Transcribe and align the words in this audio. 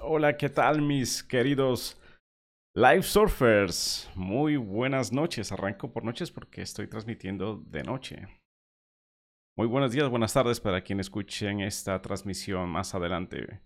Hola, 0.00 0.36
¿qué 0.36 0.48
tal 0.48 0.80
mis 0.80 1.22
queridos 1.22 2.00
live 2.74 3.02
surfers? 3.02 4.10
Muy 4.14 4.56
buenas 4.56 5.12
noches. 5.12 5.52
Arranco 5.52 5.92
por 5.92 6.04
noches 6.04 6.30
porque 6.30 6.62
estoy 6.62 6.86
transmitiendo 6.86 7.56
de 7.56 7.82
noche. 7.82 8.26
Muy 9.56 9.66
buenos 9.66 9.92
días, 9.92 10.08
buenas 10.08 10.32
tardes 10.32 10.60
para 10.60 10.80
quien 10.80 10.98
escuchen 10.98 11.60
esta 11.60 12.00
transmisión 12.00 12.70
más 12.70 12.94
adelante. 12.94 13.60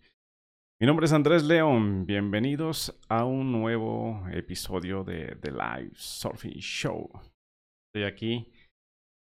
Mi 0.80 0.86
nombre 0.86 1.06
es 1.06 1.12
Andrés 1.12 1.44
León. 1.44 2.06
Bienvenidos 2.06 2.98
a 3.08 3.24
un 3.24 3.52
nuevo 3.52 4.26
episodio 4.32 5.04
de 5.04 5.36
The 5.36 5.52
Live 5.52 5.92
Surfing 5.94 6.58
Show. 6.58 7.08
Estoy 7.88 8.04
aquí 8.08 8.52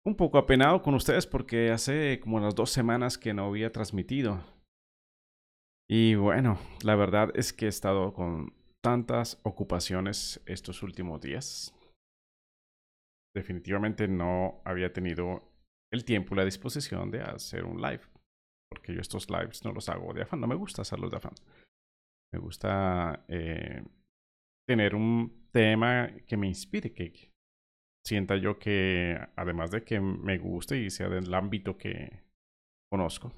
un 0.06 0.16
poco 0.16 0.38
apenado 0.38 0.82
con 0.82 0.94
ustedes 0.96 1.26
porque 1.26 1.72
hace 1.72 2.20
como 2.20 2.40
las 2.40 2.54
dos 2.54 2.70
semanas 2.70 3.18
que 3.18 3.34
no 3.34 3.46
había 3.46 3.72
transmitido. 3.72 4.44
Y 5.94 6.16
bueno, 6.16 6.58
la 6.86 6.96
verdad 6.96 7.32
es 7.36 7.52
que 7.52 7.66
he 7.66 7.68
estado 7.68 8.14
con 8.14 8.54
tantas 8.82 9.42
ocupaciones 9.44 10.42
estos 10.46 10.84
últimos 10.84 11.20
días. 11.20 11.76
Definitivamente 13.36 14.08
no 14.08 14.62
había 14.64 14.94
tenido 14.94 15.44
el 15.92 16.06
tiempo 16.06 16.34
y 16.34 16.38
la 16.38 16.46
disposición 16.46 17.12
de 17.12 17.20
hacer 17.20 17.66
un 17.66 17.82
live. 17.82 18.04
Porque 18.70 18.94
yo 18.94 19.02
estos 19.02 19.30
lives 19.30 19.66
no 19.66 19.74
los 19.74 19.90
hago 19.90 20.14
de 20.14 20.22
afán. 20.22 20.40
No 20.40 20.48
me 20.48 20.56
gusta 20.56 20.84
hacerlos 20.84 21.12
de 21.12 21.18
afán. 21.18 21.36
Me 22.34 22.40
gusta 22.40 23.26
eh, 23.28 23.84
tener 24.66 24.96
un 24.96 25.50
tema 25.52 26.10
que 26.26 26.38
me 26.38 26.48
inspire, 26.48 26.94
que 26.94 27.34
sienta 28.08 28.38
yo 28.38 28.58
que 28.58 29.20
además 29.36 29.72
de 29.72 29.84
que 29.84 30.00
me 30.00 30.38
guste 30.38 30.78
y 30.78 30.90
sea 30.90 31.10
del 31.10 31.34
ámbito 31.34 31.78
que 31.78 32.24
conozco, 32.90 33.34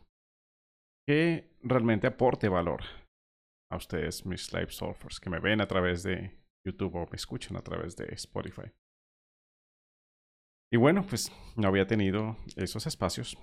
que 1.07 1.49
realmente 1.61 2.07
aporte 2.07 2.49
valor 2.49 2.81
a 3.71 3.77
ustedes, 3.77 4.25
mis 4.25 4.53
live 4.53 4.71
surfers, 4.71 5.19
que 5.19 5.29
me 5.29 5.39
ven 5.39 5.61
a 5.61 5.67
través 5.67 6.03
de 6.03 6.31
YouTube 6.65 6.95
o 6.95 7.07
me 7.09 7.15
escuchan 7.15 7.57
a 7.57 7.61
través 7.61 7.95
de 7.95 8.05
Spotify. 8.13 8.71
Y 10.71 10.77
bueno, 10.77 11.05
pues 11.07 11.31
no 11.55 11.67
había 11.67 11.85
tenido 11.85 12.37
esos 12.55 12.87
espacios. 12.87 13.37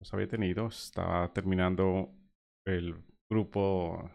Los 0.00 0.12
había 0.12 0.28
tenido. 0.28 0.66
Estaba 0.66 1.32
terminando 1.32 2.12
el 2.66 3.02
grupo 3.30 4.10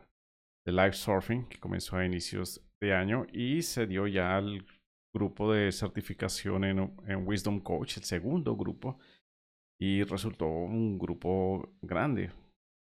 de 0.66 0.72
live 0.72 0.94
surfing 0.94 1.48
que 1.48 1.60
comenzó 1.60 1.98
a 1.98 2.06
inicios 2.06 2.62
de 2.82 2.94
año 2.94 3.26
y 3.32 3.62
se 3.62 3.88
dio 3.88 4.08
ya 4.08 4.36
al 4.36 4.66
grupo 5.14 5.54
de 5.54 5.72
certificación 5.72 6.66
en, 6.66 6.94
en 7.08 7.28
Wisdom 7.28 7.62
Coach, 7.62 7.98
el 7.98 8.04
segundo 8.04 8.56
grupo, 8.56 9.00
y 9.80 10.04
resultó 10.04 10.48
un 10.48 11.00
grupo 11.00 11.76
grande, 11.82 12.32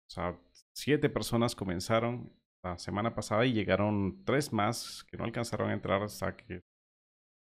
o 0.09 0.11
sea, 0.11 0.39
siete 0.75 1.11
personas 1.11 1.55
comenzaron 1.55 2.33
la 2.65 2.79
semana 2.79 3.15
pasada 3.15 3.45
y 3.45 3.53
llegaron 3.53 4.25
tres 4.25 4.53
más 4.53 5.05
que 5.05 5.17
no 5.17 5.25
alcanzaron 5.25 5.71
a 5.71 5.75
entrar 5.75 6.03
hasta 6.03 6.35
que 6.37 6.63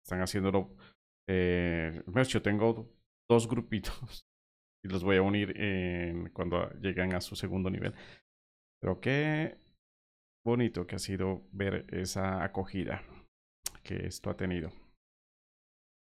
están 0.04 0.20
haciéndolo. 0.20 0.76
Eh, 1.28 2.02
yo 2.28 2.42
tengo 2.42 2.90
dos 3.28 3.48
grupitos 3.48 4.26
y 4.84 4.88
los 4.88 5.02
voy 5.02 5.16
a 5.16 5.22
unir 5.22 5.54
cuando 6.32 6.70
lleguen 6.80 7.14
a 7.14 7.20
su 7.20 7.36
segundo 7.36 7.70
nivel. 7.70 7.94
Pero 8.80 9.00
qué 9.00 9.58
bonito 10.46 10.86
que 10.86 10.96
ha 10.96 11.00
sido 11.00 11.48
ver 11.52 11.86
esa 11.88 12.44
acogida 12.44 13.02
que 13.82 14.06
esto 14.06 14.30
ha 14.30 14.36
tenido. 14.36 14.70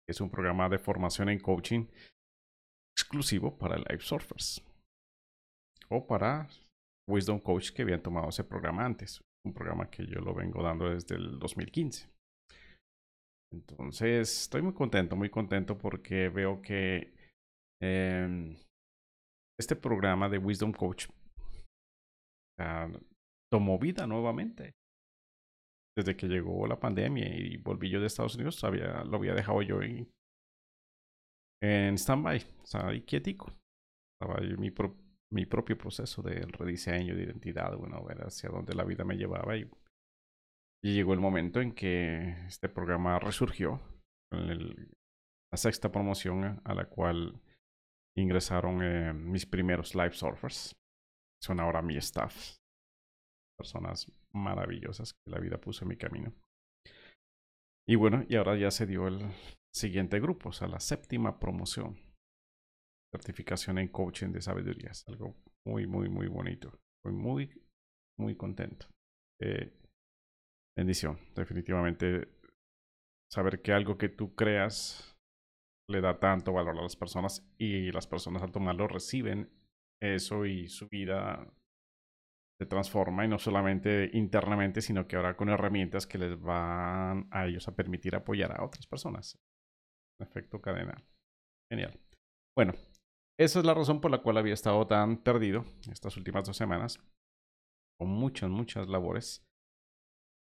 Es 0.08 0.22
un 0.22 0.30
programa 0.30 0.70
de 0.70 0.78
formación 0.78 1.30
en 1.30 1.40
coaching 1.40 1.88
exclusivo 2.96 3.58
para 3.58 3.78
live 3.78 4.02
surfers 4.02 4.67
o 5.90 6.06
para 6.06 6.48
Wisdom 7.10 7.40
Coach 7.40 7.72
que 7.72 7.84
habían 7.84 8.02
tomado 8.02 8.30
ese 8.30 8.44
programa 8.44 8.86
antes. 8.86 9.22
Un 9.46 9.54
programa 9.54 9.90
que 9.90 10.06
yo 10.06 10.20
lo 10.20 10.34
vengo 10.34 10.62
dando 10.62 10.90
desde 10.90 11.16
el 11.16 11.40
2015. 11.40 12.10
Entonces, 13.54 14.42
estoy 14.42 14.62
muy 14.62 14.74
contento, 14.74 15.16
muy 15.16 15.30
contento 15.30 15.78
porque 15.78 16.28
veo 16.30 16.62
que 16.62 17.14
em, 17.82 18.58
este 19.58 19.76
programa 19.76 20.28
de 20.28 20.38
Wisdom 20.38 20.74
Coach 20.74 21.08
tomó 23.52 23.80
vida 23.80 24.06
nuevamente. 24.08 24.74
Desde 25.98 26.16
que 26.16 26.28
llegó 26.28 26.68
la 26.68 26.80
pandemia 26.80 27.28
y 27.28 27.58
volví 27.58 27.90
yo 27.90 28.00
de 28.00 28.08
Estados 28.08 28.36
Unidos, 28.36 28.60
todavía 28.60 29.04
lo 29.04 29.18
había 29.18 29.34
dejado 29.34 29.62
yo 29.64 29.82
en, 29.82 30.12
en 31.64 31.98
stand-by, 31.98 32.40
sea, 32.64 32.88
ahí 32.88 33.02
quietico. 33.02 33.52
Estaba 34.20 34.44
en 34.44 34.60
mi, 34.60 34.70
mi 35.32 35.46
propio 35.46 35.78
proceso 35.78 36.22
de 36.22 36.46
rediseño 36.46 37.16
de 37.16 37.24
identidad, 37.24 37.76
bueno, 37.78 38.04
ver 38.04 38.26
hacia 38.26 38.50
dónde 38.50 38.74
la 38.74 38.84
vida 38.84 39.04
me 39.04 39.18
llevaba 39.18 39.58
y, 39.58 39.70
llegó 40.84 41.14
el 41.14 41.20
momento 41.20 41.60
en 41.60 41.74
que 41.74 42.46
este 42.48 42.70
programa 42.70 43.20
resurgió, 43.20 43.82
en 44.32 44.90
la 45.52 45.58
sexta 45.58 45.92
promoción 45.92 46.62
a 46.64 46.74
la 46.74 46.86
cual 46.86 47.42
ingresaron 48.16 48.82
eh, 48.82 49.14
mis 49.14 49.46
primeros 49.46 49.96
live 49.96 50.14
surfers. 50.14 50.76
Son 51.42 51.60
ahora 51.60 51.82
mi 51.82 51.98
staff. 51.98 52.58
Personas 53.58 54.12
maravillosas 54.34 55.14
que 55.14 55.32
la 55.32 55.40
vida 55.40 55.60
puso 55.60 55.84
en 55.84 55.90
mi 55.90 55.98
camino. 55.98 56.34
Y 57.88 57.96
bueno, 57.96 58.26
y 58.28 58.36
ahora 58.36 58.58
ya 58.58 58.72
se 58.72 58.86
dio 58.86 59.08
el 59.08 59.20
siguiente 59.74 60.20
grupo, 60.20 60.50
o 60.50 60.52
sea, 60.52 60.68
la 60.68 60.80
séptima 60.80 61.40
promoción. 61.40 62.07
Certificación 63.14 63.78
en 63.78 63.88
coaching 63.90 64.32
de 64.32 64.42
sabiduría. 64.42 64.92
Es 64.92 65.08
algo 65.08 65.36
muy, 65.66 65.88
muy, 65.88 66.10
muy 66.10 66.28
bonito. 66.28 66.80
Estoy 66.98 67.18
muy, 67.18 67.50
muy 68.20 68.36
contento. 68.36 68.88
Eh, 69.42 69.74
bendición. 70.78 71.20
Definitivamente 71.36 72.28
saber 73.32 73.62
que 73.62 73.74
algo 73.74 73.98
que 73.98 74.10
tú 74.10 74.36
creas 74.36 75.18
le 75.90 76.02
da 76.02 76.20
tanto 76.20 76.54
valor 76.54 76.78
a 76.78 76.82
las 76.82 76.96
personas 76.96 77.48
y 77.58 77.92
las 77.92 78.08
personas 78.08 78.44
al 78.44 78.52
tomarlo 78.52 78.88
reciben 78.88 79.50
eso 80.02 80.46
y 80.46 80.68
su 80.68 80.88
vida 80.90 81.48
se 82.60 82.66
transforma 82.66 83.24
y 83.24 83.28
no 83.28 83.38
solamente 83.38 84.10
internamente, 84.14 84.82
sino 84.82 85.08
que 85.08 85.16
ahora 85.16 85.38
con 85.38 85.50
herramientas 85.50 86.08
que 86.08 86.18
les 86.18 86.40
van 86.40 87.28
a 87.32 87.46
ellos 87.46 87.68
a 87.68 87.76
permitir 87.76 88.16
apoyar 88.16 88.60
a 88.60 88.64
otras 88.64 88.88
personas. 88.88 89.40
Efecto 90.20 90.60
cadena. 90.60 90.96
Genial. 91.72 92.00
Bueno, 92.56 92.74
esa 93.38 93.60
es 93.60 93.66
la 93.66 93.74
razón 93.74 94.02
por 94.02 94.12
la 94.12 94.22
cual 94.22 94.38
había 94.38 94.54
estado 94.54 94.86
tan 94.88 95.18
perdido 95.18 95.66
estas 95.92 96.18
últimas 96.18 96.46
dos 96.46 96.58
semanas, 96.58 97.00
con 98.00 98.10
muchas, 98.10 98.50
muchas 98.50 98.88
labores, 98.88 99.46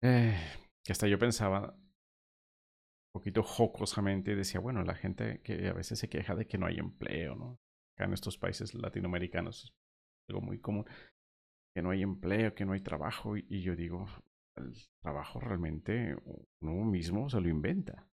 eh, 0.03 0.37
que 0.83 0.91
hasta 0.91 1.07
yo 1.07 1.19
pensaba 1.19 1.75
un 1.75 3.11
poquito 3.13 3.43
jocosamente, 3.43 4.35
decía, 4.35 4.59
bueno, 4.59 4.83
la 4.83 4.95
gente 4.95 5.41
que 5.41 5.67
a 5.67 5.73
veces 5.73 5.99
se 5.99 6.09
queja 6.09 6.35
de 6.35 6.47
que 6.47 6.57
no 6.57 6.67
hay 6.67 6.77
empleo, 6.77 7.35
¿no? 7.35 7.59
Acá 7.95 8.05
en 8.05 8.13
estos 8.13 8.37
países 8.37 8.73
latinoamericanos 8.73 9.65
es 9.65 9.73
algo 10.29 10.41
muy 10.41 10.59
común, 10.59 10.85
que 11.75 11.81
no 11.81 11.91
hay 11.91 12.01
empleo, 12.01 12.53
que 12.55 12.65
no 12.65 12.73
hay 12.73 12.81
trabajo, 12.81 13.35
y 13.37 13.61
yo 13.61 13.75
digo, 13.75 14.07
el 14.55 14.73
trabajo 15.01 15.39
realmente 15.39 16.15
uno 16.61 16.85
mismo 16.85 17.29
se 17.29 17.41
lo 17.41 17.49
inventa. 17.49 18.07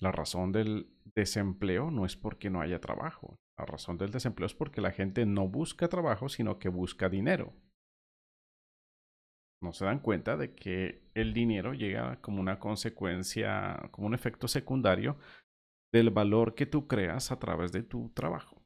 La 0.00 0.12
razón 0.12 0.50
del 0.50 0.88
desempleo 1.14 1.90
no 1.90 2.06
es 2.06 2.16
porque 2.16 2.48
no 2.48 2.60
haya 2.62 2.80
trabajo. 2.80 3.36
La 3.58 3.66
razón 3.66 3.98
del 3.98 4.10
desempleo 4.10 4.46
es 4.46 4.54
porque 4.54 4.80
la 4.80 4.92
gente 4.92 5.26
no 5.26 5.46
busca 5.46 5.88
trabajo, 5.88 6.28
sino 6.30 6.58
que 6.58 6.70
busca 6.70 7.10
dinero. 7.10 7.52
No 9.62 9.74
se 9.74 9.84
dan 9.84 9.98
cuenta 10.00 10.38
de 10.38 10.54
que 10.54 11.02
el 11.12 11.34
dinero 11.34 11.74
llega 11.74 12.18
como 12.22 12.40
una 12.40 12.58
consecuencia, 12.58 13.90
como 13.90 14.06
un 14.06 14.14
efecto 14.14 14.48
secundario 14.48 15.18
del 15.92 16.08
valor 16.08 16.54
que 16.54 16.64
tú 16.64 16.86
creas 16.86 17.30
a 17.30 17.38
través 17.38 17.70
de 17.70 17.82
tu 17.82 18.08
trabajo. 18.10 18.62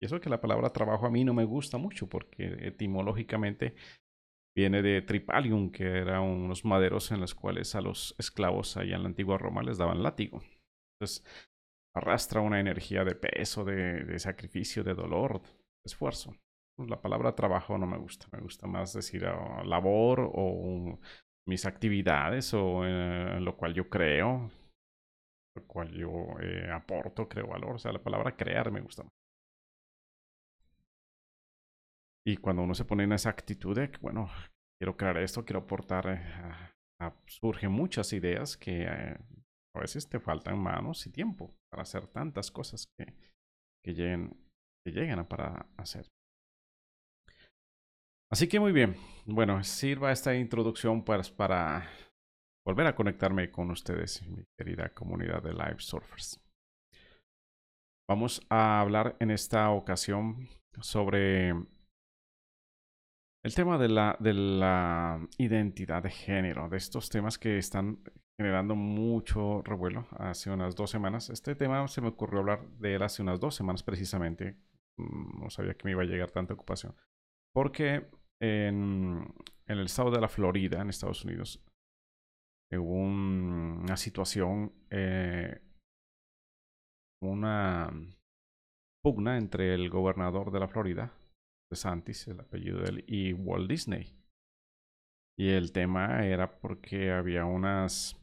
Y 0.00 0.06
eso 0.06 0.20
que 0.20 0.30
la 0.30 0.40
palabra 0.40 0.70
trabajo 0.72 1.06
a 1.06 1.10
mí 1.10 1.24
no 1.24 1.34
me 1.34 1.44
gusta 1.44 1.78
mucho 1.78 2.08
porque 2.08 2.68
etimológicamente 2.68 3.74
viene 4.56 4.80
de 4.80 5.02
Tripalium, 5.02 5.70
que 5.70 5.84
eran 5.84 6.22
unos 6.22 6.64
maderos 6.64 7.12
en 7.12 7.20
los 7.20 7.34
cuales 7.34 7.74
a 7.74 7.82
los 7.82 8.14
esclavos 8.18 8.76
allá 8.78 8.96
en 8.96 9.02
la 9.02 9.08
antigua 9.08 9.36
Roma 9.36 9.62
les 9.62 9.76
daban 9.76 10.02
látigo. 10.02 10.42
Entonces 10.94 11.24
arrastra 11.94 12.40
una 12.40 12.58
energía 12.58 13.04
de 13.04 13.14
peso, 13.14 13.64
de, 13.64 14.18
sacrificio, 14.18 14.82
de 14.82 14.94
dolor, 14.94 15.42
de 15.42 15.48
esfuerzo. 15.84 16.34
Pues, 16.76 16.88
la 16.88 17.00
palabra 17.00 17.34
trabajo 17.34 17.76
no 17.76 17.86
me 17.86 17.98
gusta, 17.98 18.26
me 18.32 18.40
gusta 18.40 18.66
más 18.66 18.94
decir 18.94 19.26
ah, 19.26 19.62
labor 19.64 20.30
o 20.34 20.98
mis 21.46 21.66
actividades 21.66 22.52
o 22.54 22.84
en 22.84 23.44
lo 23.44 23.56
cual 23.56 23.74
yo 23.74 23.88
creo, 23.88 24.50
lo 25.54 25.66
cual 25.66 25.92
yo 25.92 26.38
eh, 26.40 26.70
aporto, 26.70 27.28
creo 27.28 27.48
valor. 27.48 27.76
O 27.76 27.78
sea, 27.78 27.92
la 27.92 28.02
palabra 28.02 28.36
crear 28.36 28.70
me 28.70 28.80
gusta 28.80 29.04
más. 29.04 29.12
Y 32.26 32.38
cuando 32.38 32.62
uno 32.62 32.74
se 32.74 32.84
pone 32.84 33.04
en 33.04 33.12
esa 33.12 33.30
actitud 33.30 33.76
de 33.76 33.88
bueno, 34.00 34.28
quiero 34.80 34.96
crear 34.96 35.16
esto, 35.18 35.44
quiero 35.44 35.60
aportar, 35.60 36.08
eh, 36.08 37.10
surgen 37.26 37.70
muchas 37.70 38.12
ideas 38.12 38.56
que 38.56 38.82
eh, 38.82 39.16
a 39.76 39.80
veces 39.80 40.08
te 40.08 40.18
faltan 40.18 40.58
manos 40.58 41.06
y 41.06 41.12
tiempo 41.12 41.54
para 41.70 41.84
hacer 41.84 42.08
tantas 42.08 42.50
cosas 42.50 42.88
que, 42.98 43.14
que, 43.84 43.94
lleguen, 43.94 44.36
que 44.84 44.90
llegan 44.90 45.20
a 45.20 45.28
para 45.28 45.68
hacer. 45.76 46.08
Así 48.28 48.48
que 48.48 48.58
muy 48.58 48.72
bien. 48.72 48.96
Bueno, 49.24 49.62
sirva 49.62 50.10
esta 50.10 50.34
introducción 50.34 51.04
pues 51.04 51.30
para 51.30 51.88
volver 52.66 52.88
a 52.88 52.96
conectarme 52.96 53.52
con 53.52 53.70
ustedes, 53.70 54.26
mi 54.26 54.42
querida 54.58 54.88
comunidad 54.88 55.44
de 55.44 55.52
Live 55.52 55.78
Surfers. 55.78 56.42
Vamos 58.10 58.44
a 58.50 58.80
hablar 58.80 59.16
en 59.20 59.30
esta 59.30 59.70
ocasión 59.70 60.48
sobre 60.80 61.54
el 63.46 63.54
tema 63.54 63.78
de 63.78 63.88
la, 63.88 64.16
de 64.18 64.34
la 64.34 65.24
identidad 65.38 66.02
de 66.02 66.10
género, 66.10 66.68
de 66.68 66.78
estos 66.78 67.08
temas 67.08 67.38
que 67.38 67.58
están 67.58 68.02
generando 68.36 68.74
mucho 68.74 69.62
revuelo 69.62 70.08
hace 70.18 70.50
unas 70.50 70.74
dos 70.74 70.90
semanas. 70.90 71.30
Este 71.30 71.54
tema 71.54 71.86
se 71.86 72.00
me 72.00 72.08
ocurrió 72.08 72.40
hablar 72.40 72.68
de 72.80 72.96
él 72.96 73.02
hace 73.04 73.22
unas 73.22 73.38
dos 73.38 73.54
semanas 73.54 73.84
precisamente. 73.84 74.56
Mm, 74.98 75.42
no 75.42 75.48
sabía 75.50 75.74
que 75.74 75.84
me 75.84 75.92
iba 75.92 76.02
a 76.02 76.06
llegar 76.06 76.32
tanta 76.32 76.54
ocupación. 76.54 76.96
Porque 77.54 78.10
en, 78.40 79.32
el 79.66 79.84
estado 79.84 80.10
de 80.10 80.20
la 80.20 80.28
Florida, 80.28 80.82
en 80.82 80.90
Estados 80.90 81.24
Unidos, 81.24 81.64
hubo 82.72 82.94
una 82.94 83.96
situación, 83.96 84.72
eh, 84.90 85.62
una 87.22 87.92
pugna 89.04 89.38
entre 89.38 89.72
el 89.72 89.88
gobernador 89.88 90.50
de 90.50 90.58
la 90.58 90.66
Florida, 90.66 91.12
Santis, 91.74 92.28
el 92.28 92.40
apellido 92.40 92.80
de 92.80 92.88
él, 92.88 93.04
y 93.06 93.32
Walt 93.32 93.68
Disney. 93.68 94.14
Y 95.38 95.50
el 95.50 95.72
tema 95.72 96.24
era 96.26 96.58
porque 96.60 97.10
había 97.10 97.44
unas... 97.44 98.16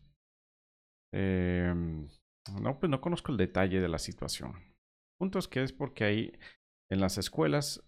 Em, 1.13 2.07
no, 2.61 2.79
pues 2.79 2.89
no 2.89 3.01
conozco 3.01 3.31
el 3.31 3.37
detalle 3.37 3.79
de 3.81 3.89
la 3.89 3.99
situación. 3.99 4.55
El 4.55 5.17
punto 5.19 5.39
es 5.39 5.47
que 5.47 5.61
es 5.61 5.71
porque 5.71 6.03
ahí 6.03 6.39
en 6.91 6.99
las 6.99 7.17
escuelas 7.17 7.83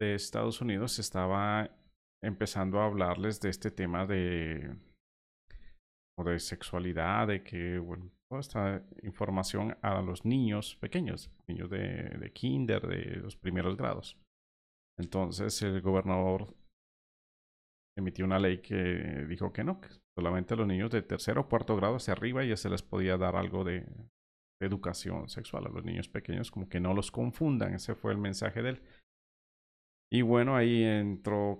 de 0.00 0.14
Estados 0.14 0.60
Unidos 0.60 0.98
estaba 0.98 1.70
empezando 2.22 2.80
a 2.80 2.86
hablarles 2.86 3.40
de 3.40 3.50
este 3.50 3.70
tema 3.70 4.06
de, 4.06 4.76
de 6.24 6.38
sexualidad, 6.38 7.28
de 7.28 7.42
que, 7.42 7.82
toda 8.30 8.40
esta 8.40 8.84
información 9.02 9.76
a 9.82 10.00
los 10.00 10.24
niños 10.24 10.76
pequeños, 10.76 11.30
niños 11.48 11.68
de 11.68 12.30
kinder, 12.32 12.86
de 12.86 13.16
los 13.16 13.36
primeros 13.36 13.76
grados. 13.76 14.16
Entonces 15.00 15.60
el 15.62 15.80
gobernador 15.80 16.54
emitió 17.98 18.24
una 18.24 18.38
ley 18.38 18.60
que 18.60 19.26
dijo 19.28 19.52
que 19.52 19.64
no, 19.64 19.80
que 19.80 19.88
solamente 20.16 20.54
a 20.54 20.56
los 20.58 20.66
niños 20.66 20.90
de 20.90 21.02
tercero 21.02 21.42
o 21.42 21.48
cuarto 21.48 21.76
grado 21.76 21.96
hacia 21.96 22.12
arriba 22.12 22.44
ya 22.44 22.56
se 22.56 22.70
les 22.70 22.82
podía 22.82 23.16
dar 23.16 23.36
algo 23.36 23.64
de, 23.64 23.86
educación 24.62 25.30
sexual 25.30 25.66
a 25.66 25.70
los 25.70 25.86
niños 25.86 26.10
pequeños, 26.10 26.50
como 26.50 26.68
que 26.68 26.80
no 26.80 26.92
los 26.92 27.10
confundan, 27.10 27.72
ese 27.72 27.94
fue 27.94 28.12
el 28.12 28.18
mensaje 28.18 28.60
de 28.60 28.68
él. 28.68 28.82
Y 30.12 30.20
bueno, 30.20 30.54
ahí 30.54 30.82
entró 30.82 31.58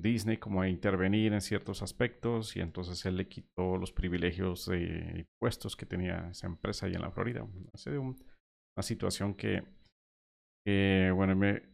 Disney 0.00 0.38
como 0.38 0.60
a 0.60 0.68
intervenir 0.68 1.32
en 1.32 1.40
ciertos 1.40 1.80
aspectos 1.80 2.56
y 2.56 2.60
entonces 2.60 3.06
él 3.06 3.18
le 3.18 3.28
quitó 3.28 3.76
los 3.76 3.92
privilegios 3.92 4.66
de 4.66 5.26
impuestos 5.26 5.76
que 5.76 5.86
tenía 5.86 6.30
esa 6.30 6.48
empresa 6.48 6.86
ahí 6.86 6.94
en 6.94 7.02
la 7.02 7.12
Florida. 7.12 7.42
Ha 7.42 7.90
una 7.90 8.82
situación 8.82 9.34
que 9.34 9.62
bueno, 10.66 11.36
me, 11.36 11.73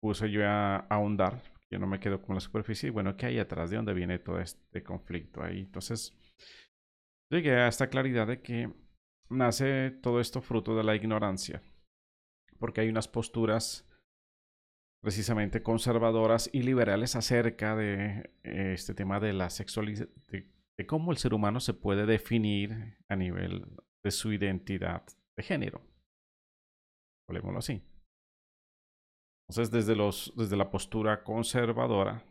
puse 0.00 0.30
yo 0.30 0.46
a, 0.46 0.76
ahondar, 0.76 1.42
yo 1.70 1.78
no 1.78 1.86
me 1.86 2.00
quedo 2.00 2.20
con 2.22 2.34
la 2.34 2.40
superficie, 2.40 2.90
bueno, 2.90 3.16
¿qué 3.16 3.26
hay 3.26 3.38
atrás? 3.38 3.70
¿De 3.70 3.76
dónde 3.76 3.94
viene 3.94 4.18
todo 4.18 4.40
este 4.40 4.82
conflicto 4.82 5.42
ahí? 5.42 5.60
Entonces, 5.60 6.16
llegué 7.30 7.52
a 7.52 7.68
esta 7.68 7.88
claridad 7.88 8.26
de 8.26 8.40
que 8.42 8.72
nace 9.28 9.90
todo 9.90 10.20
esto 10.20 10.42
fruto 10.42 10.76
de 10.76 10.84
la 10.84 10.96
ignorancia, 10.96 11.62
porque 12.58 12.80
hay 12.80 12.88
unas 12.88 13.08
posturas 13.08 13.86
precisamente 15.00 15.62
conservadoras 15.62 16.50
y 16.52 16.62
liberales 16.62 17.16
acerca 17.16 17.74
de 17.74 18.30
eh, 18.42 18.72
este 18.74 18.94
tema 18.94 19.18
de 19.18 19.32
la 19.32 19.50
sexualidad, 19.50 20.08
de, 20.28 20.46
cómo 20.86 21.12
el 21.12 21.18
ser 21.18 21.34
humano 21.34 21.60
se 21.60 21.74
puede 21.74 22.06
definir 22.06 22.96
a 23.08 23.14
nivel 23.14 23.66
de 24.02 24.10
su 24.10 24.32
identidad 24.32 25.04
de 25.36 25.42
género. 25.42 25.82
Hablemoslo 27.28 27.58
así. 27.58 27.82
Entonces, 29.50 29.72
desde, 29.72 29.96
los, 29.96 30.32
desde 30.36 30.56
la 30.56 30.70
postura 30.70 31.24
conservadora, 31.24 32.24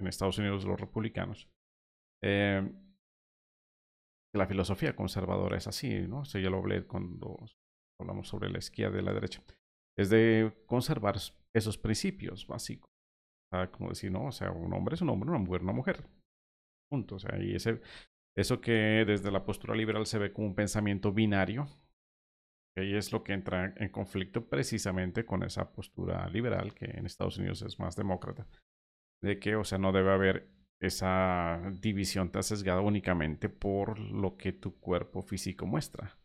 en 0.00 0.06
Estados 0.06 0.38
Unidos 0.38 0.64
los 0.64 0.80
republicanos, 0.80 1.50
eh, 2.24 2.66
la 4.34 4.46
filosofía 4.46 4.96
conservadora 4.96 5.58
es 5.58 5.66
así, 5.66 6.08
¿no? 6.08 6.22
Eso 6.22 6.38
ya 6.38 6.48
lo 6.48 6.56
hablé 6.56 6.86
cuando 6.86 7.36
hablamos 8.00 8.26
sobre 8.26 8.48
la 8.48 8.56
izquierda 8.56 8.98
y 8.98 9.02
la 9.02 9.12
derecha. 9.12 9.42
Es 9.98 10.08
de 10.08 10.50
conservar 10.64 11.16
esos 11.54 11.76
principios 11.76 12.46
básicos. 12.46 12.88
como 13.72 13.90
decir, 13.90 14.10
no, 14.10 14.28
o 14.28 14.32
sea, 14.32 14.50
un 14.50 14.72
hombre 14.72 14.94
es 14.94 15.02
un 15.02 15.10
hombre, 15.10 15.28
una 15.28 15.40
mujer, 15.40 15.62
una 15.62 15.74
mujer. 15.74 16.08
Punto. 16.90 17.16
O 17.16 17.18
sea, 17.18 17.38
y 17.38 17.54
ese, 17.54 17.82
eso 18.34 18.62
que 18.62 19.04
desde 19.06 19.30
la 19.30 19.44
postura 19.44 19.74
liberal 19.74 20.06
se 20.06 20.18
ve 20.18 20.32
como 20.32 20.46
un 20.46 20.54
pensamiento 20.54 21.12
binario, 21.12 21.68
y 22.76 22.94
es 22.94 23.12
lo 23.12 23.22
que 23.22 23.32
entra 23.32 23.74
en 23.76 23.88
conflicto 23.90 24.48
precisamente 24.48 25.24
con 25.24 25.42
esa 25.42 25.72
postura 25.72 26.28
liberal 26.28 26.74
que 26.74 26.86
en 26.86 27.06
Estados 27.06 27.38
Unidos 27.38 27.62
es 27.62 27.78
más 27.78 27.96
demócrata. 27.96 28.46
De 29.22 29.38
que, 29.38 29.56
o 29.56 29.64
sea, 29.64 29.78
no 29.78 29.92
debe 29.92 30.12
haber 30.12 30.50
esa 30.80 31.60
división 31.80 32.30
tan 32.30 32.42
sesgada 32.42 32.80
únicamente 32.80 33.48
por 33.48 33.98
lo 33.98 34.36
que 34.36 34.52
tu 34.52 34.78
cuerpo 34.78 35.22
físico 35.22 35.66
muestra. 35.66 36.18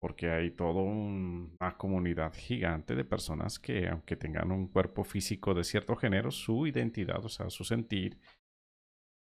Porque 0.00 0.30
hay 0.30 0.50
toda 0.50 0.82
una 0.82 1.78
comunidad 1.78 2.34
gigante 2.34 2.94
de 2.94 3.04
personas 3.04 3.58
que, 3.58 3.88
aunque 3.88 4.16
tengan 4.16 4.52
un 4.52 4.68
cuerpo 4.68 5.02
físico 5.02 5.54
de 5.54 5.64
cierto 5.64 5.96
género, 5.96 6.30
su 6.30 6.66
identidad, 6.66 7.24
o 7.24 7.30
sea, 7.30 7.48
su 7.48 7.64
sentir 7.64 8.20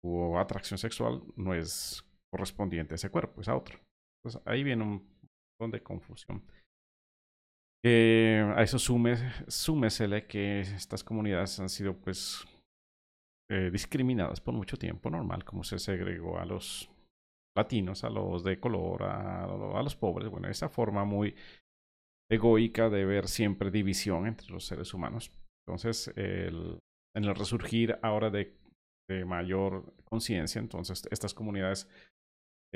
o 0.04 0.38
atracción 0.38 0.78
sexual 0.78 1.24
no 1.36 1.56
es 1.56 2.08
correspondiente 2.32 2.94
a 2.94 2.96
ese 2.96 3.10
cuerpo, 3.10 3.42
es 3.42 3.48
a 3.48 3.56
otro. 3.56 3.80
Entonces 4.20 4.42
ahí 4.46 4.64
viene 4.64 4.84
un 4.84 5.17
de 5.65 5.81
confusión. 5.81 6.44
a 7.83 8.62
eso 8.62 8.77
sume, 8.77 9.15
súmesele 9.48 10.27
que 10.27 10.62
estas 10.62 11.04
comunidades 11.04 11.59
han 11.59 11.69
sido 11.69 11.95
pues 11.95 12.45
eh, 13.50 13.69
discriminadas 13.71 14.39
por 14.42 14.54
mucho 14.54 14.77
tiempo, 14.77 15.09
normal, 15.09 15.44
como 15.44 15.63
se 15.63 15.80
segregó 15.80 16.38
a 16.38 16.45
los 16.45 16.92
latinos, 17.56 18.04
a 18.04 18.09
los 18.09 18.44
de 18.44 18.59
color, 18.59 19.04
a, 19.04 19.45
a 19.45 19.83
los 19.83 19.95
pobres. 19.95 20.30
Bueno, 20.30 20.48
esa 20.48 20.69
forma 20.69 21.06
muy 21.06 21.33
egoica 22.30 22.89
de 22.89 23.06
ver 23.06 23.27
siempre 23.27 23.71
división 23.71 24.27
entre 24.27 24.51
los 24.51 24.65
seres 24.65 24.94
humanos. 24.94 25.31
Entonces, 25.65 26.09
el, 26.15 26.77
en 27.15 27.24
el 27.24 27.36
resurgir 27.36 27.97
ahora 28.04 28.30
de, 28.30 28.54
de 29.09 29.26
mayor 29.26 29.95
conciencia, 30.04 30.59
entonces 30.59 31.07
estas 31.09 31.33
comunidades 31.33 31.90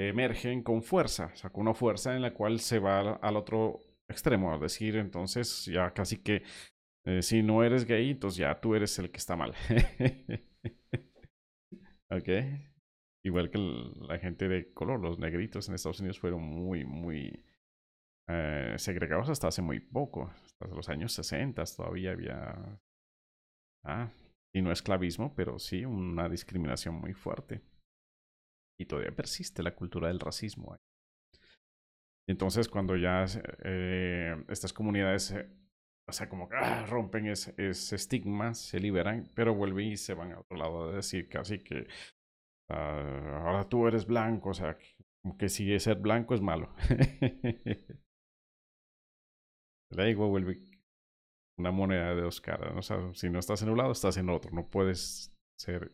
emergen 0.09 0.63
con 0.63 0.83
fuerza, 0.83 1.33
con 1.51 1.61
una 1.61 1.73
fuerza 1.73 2.15
en 2.15 2.21
la 2.21 2.33
cual 2.33 2.59
se 2.59 2.79
va 2.79 3.15
al, 3.15 3.35
otro 3.35 3.79
extremo, 4.07 4.53
es 4.55 4.61
decir, 4.61 4.95
entonces 4.95 5.65
ya 5.65 5.93
casi 5.93 6.17
que 6.17 6.43
eh, 7.05 7.21
si 7.21 7.43
no 7.43 7.63
eres 7.63 7.85
gay, 7.85 8.11
entonces 8.11 8.37
ya 8.37 8.59
tú 8.59 8.75
eres 8.75 8.97
el 8.99 9.11
que 9.11 9.17
está 9.17 9.35
mal. 9.35 9.53
ok. 12.09 12.29
Igual 13.23 13.51
que 13.51 13.57
la 13.57 14.17
gente 14.17 14.47
de 14.47 14.73
color, 14.73 14.99
los 14.99 15.19
negritos 15.19 15.69
en 15.69 15.75
Estados 15.75 15.99
Unidos 15.99 16.19
fueron 16.19 16.41
muy, 16.41 16.85
muy 16.85 17.45
eh, 18.27 18.73
segregados 18.77 19.29
hasta 19.29 19.47
hace 19.47 19.61
muy 19.61 19.79
poco, 19.79 20.31
hasta 20.43 20.67
los 20.67 20.89
años 20.89 21.13
60 21.13 21.63
todavía 21.75 22.11
había, 22.11 22.79
ah, 23.83 24.09
y 24.53 24.61
no 24.61 24.71
esclavismo, 24.71 25.35
pero 25.35 25.59
sí 25.59 25.85
una 25.85 26.29
discriminación 26.29 26.95
muy 26.95 27.13
fuerte 27.13 27.61
y 28.81 28.85
todavía 28.85 29.15
persiste 29.15 29.63
la 29.63 29.75
cultura 29.75 30.07
del 30.07 30.19
racismo. 30.19 30.75
Entonces, 32.27 32.67
cuando 32.69 32.95
ya 32.95 33.25
eh, 33.63 34.43
estas 34.49 34.73
comunidades, 34.73 35.35
o 36.07 36.11
sea, 36.11 36.29
como 36.29 36.49
ah, 36.53 36.85
rompen 36.87 37.27
ese, 37.27 37.53
estigma, 37.69 38.53
se 38.53 38.79
liberan, 38.79 39.29
pero 39.35 39.55
vuelven 39.55 39.87
y 39.87 39.97
se 39.97 40.13
van 40.13 40.31
a 40.33 40.39
otro 40.39 40.57
lado 40.57 40.89
a 40.89 40.95
decir 40.95 41.27
casi 41.29 41.59
que 41.59 41.87
ah, 42.69 43.43
ahora 43.45 43.67
tú 43.69 43.87
eres 43.87 44.05
blanco, 44.05 44.49
o 44.49 44.53
sea, 44.53 44.77
que 45.37 45.49
si 45.49 45.79
ser 45.79 45.97
blanco 45.99 46.33
es 46.35 46.41
malo. 46.41 46.73
La 49.89 50.09
igual 50.09 50.29
vuelve 50.29 50.61
una 51.57 51.71
moneda 51.71 52.15
de 52.15 52.21
dos 52.21 52.39
caras. 52.41 52.73
O 52.75 52.81
sea, 52.81 53.13
si 53.13 53.29
no 53.29 53.39
estás 53.39 53.61
en 53.61 53.69
un 53.69 53.77
lado, 53.77 53.91
estás 53.91 54.17
en 54.17 54.29
otro. 54.29 54.51
No 54.51 54.67
puedes 54.69 55.33
ser 55.59 55.91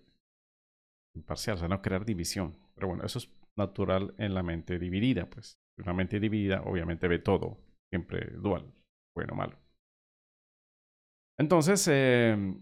imparcial, 1.18 1.56
o 1.56 1.60
sea, 1.60 1.68
no 1.68 1.82
crear 1.82 2.06
división. 2.06 2.56
Pero 2.76 2.88
bueno, 2.88 3.04
eso 3.04 3.20
es 3.20 3.30
natural 3.58 4.14
en 4.18 4.34
la 4.34 4.44
mente 4.44 4.80
dividida, 4.80 5.30
pues. 5.30 5.58
Una 5.78 5.94
mente 5.94 6.20
dividida 6.20 6.64
obviamente 6.64 7.08
ve 7.08 7.20
todo, 7.20 7.60
siempre 7.92 8.32
dual, 8.38 8.74
bueno 9.16 9.34
o 9.34 9.36
malo. 9.36 9.58
Entonces, 11.40 11.88
em, 11.88 12.60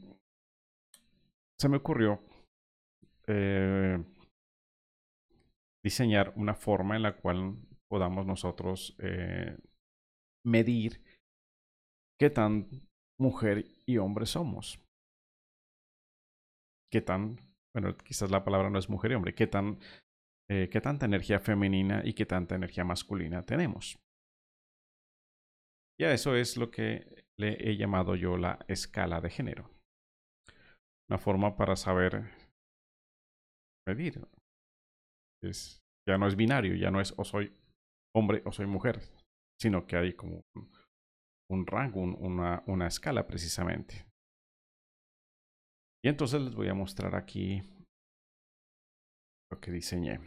se 1.58 1.70
me 1.70 1.78
ocurrió 1.78 2.20
eh, 3.28 4.04
diseñar 5.84 6.34
una 6.36 6.56
forma 6.56 6.98
en 6.98 7.04
la 7.04 7.16
cual 7.16 7.56
podamos 7.90 8.26
nosotros 8.26 8.98
eh, 9.00 9.58
medir 10.46 11.02
qué 12.20 12.30
tan 12.30 12.68
mujer 13.18 13.66
y 13.86 13.98
hombre 13.98 14.26
somos. 14.26 14.86
qué 16.96 17.02
tan, 17.02 17.38
bueno, 17.76 17.94
quizás 17.98 18.32
la 18.32 18.46
palabra 18.46 18.70
no 18.70 18.80
es 18.80 18.90
mujer 18.90 19.12
y 19.12 19.16
hombre, 19.16 19.36
qué 19.36 19.48
tan, 19.48 19.80
eh, 20.50 20.70
qué 20.72 20.80
tanta 20.80 21.06
energía 21.06 21.42
femenina 21.42 22.02
y 22.06 22.14
qué 22.14 22.26
tanta 22.26 22.56
energía 22.56 22.86
masculina 22.86 23.46
tenemos. 23.46 24.00
Y 26.00 26.06
a 26.06 26.14
eso 26.14 26.38
es 26.38 26.56
lo 26.56 26.72
que 26.72 27.26
le 27.38 27.58
he 27.70 27.76
llamado 27.76 28.16
yo 28.16 28.38
la 28.38 28.60
escala 28.70 29.20
de 29.20 29.30
género. 29.30 29.70
Una 31.10 31.20
forma 31.20 31.58
para 31.58 31.76
saber 31.76 32.32
medir. 33.86 34.26
Es, 35.44 35.84
ya 36.08 36.18
no 36.18 36.28
es 36.28 36.38
binario, 36.38 36.76
ya 36.76 36.92
no 36.92 37.02
es 37.02 37.14
o 37.18 37.26
soy 37.26 37.52
hombre 38.16 38.42
o 38.46 38.54
soy 38.54 38.68
mujer, 38.68 39.02
sino 39.60 39.86
que 39.86 39.98
hay 39.98 40.14
como 40.14 40.46
un, 41.50 41.68
rango, 41.68 42.00
una, 42.00 42.64
una 42.68 42.88
escala 42.88 43.28
precisamente. 43.28 44.06
Y 46.06 46.08
entonces 46.08 46.40
les 46.40 46.54
voy 46.54 46.70
a 46.70 46.76
mostrar 46.76 47.16
aquí 47.16 47.64
lo 49.52 49.60
que 49.60 49.72
diseñé. 49.72 50.20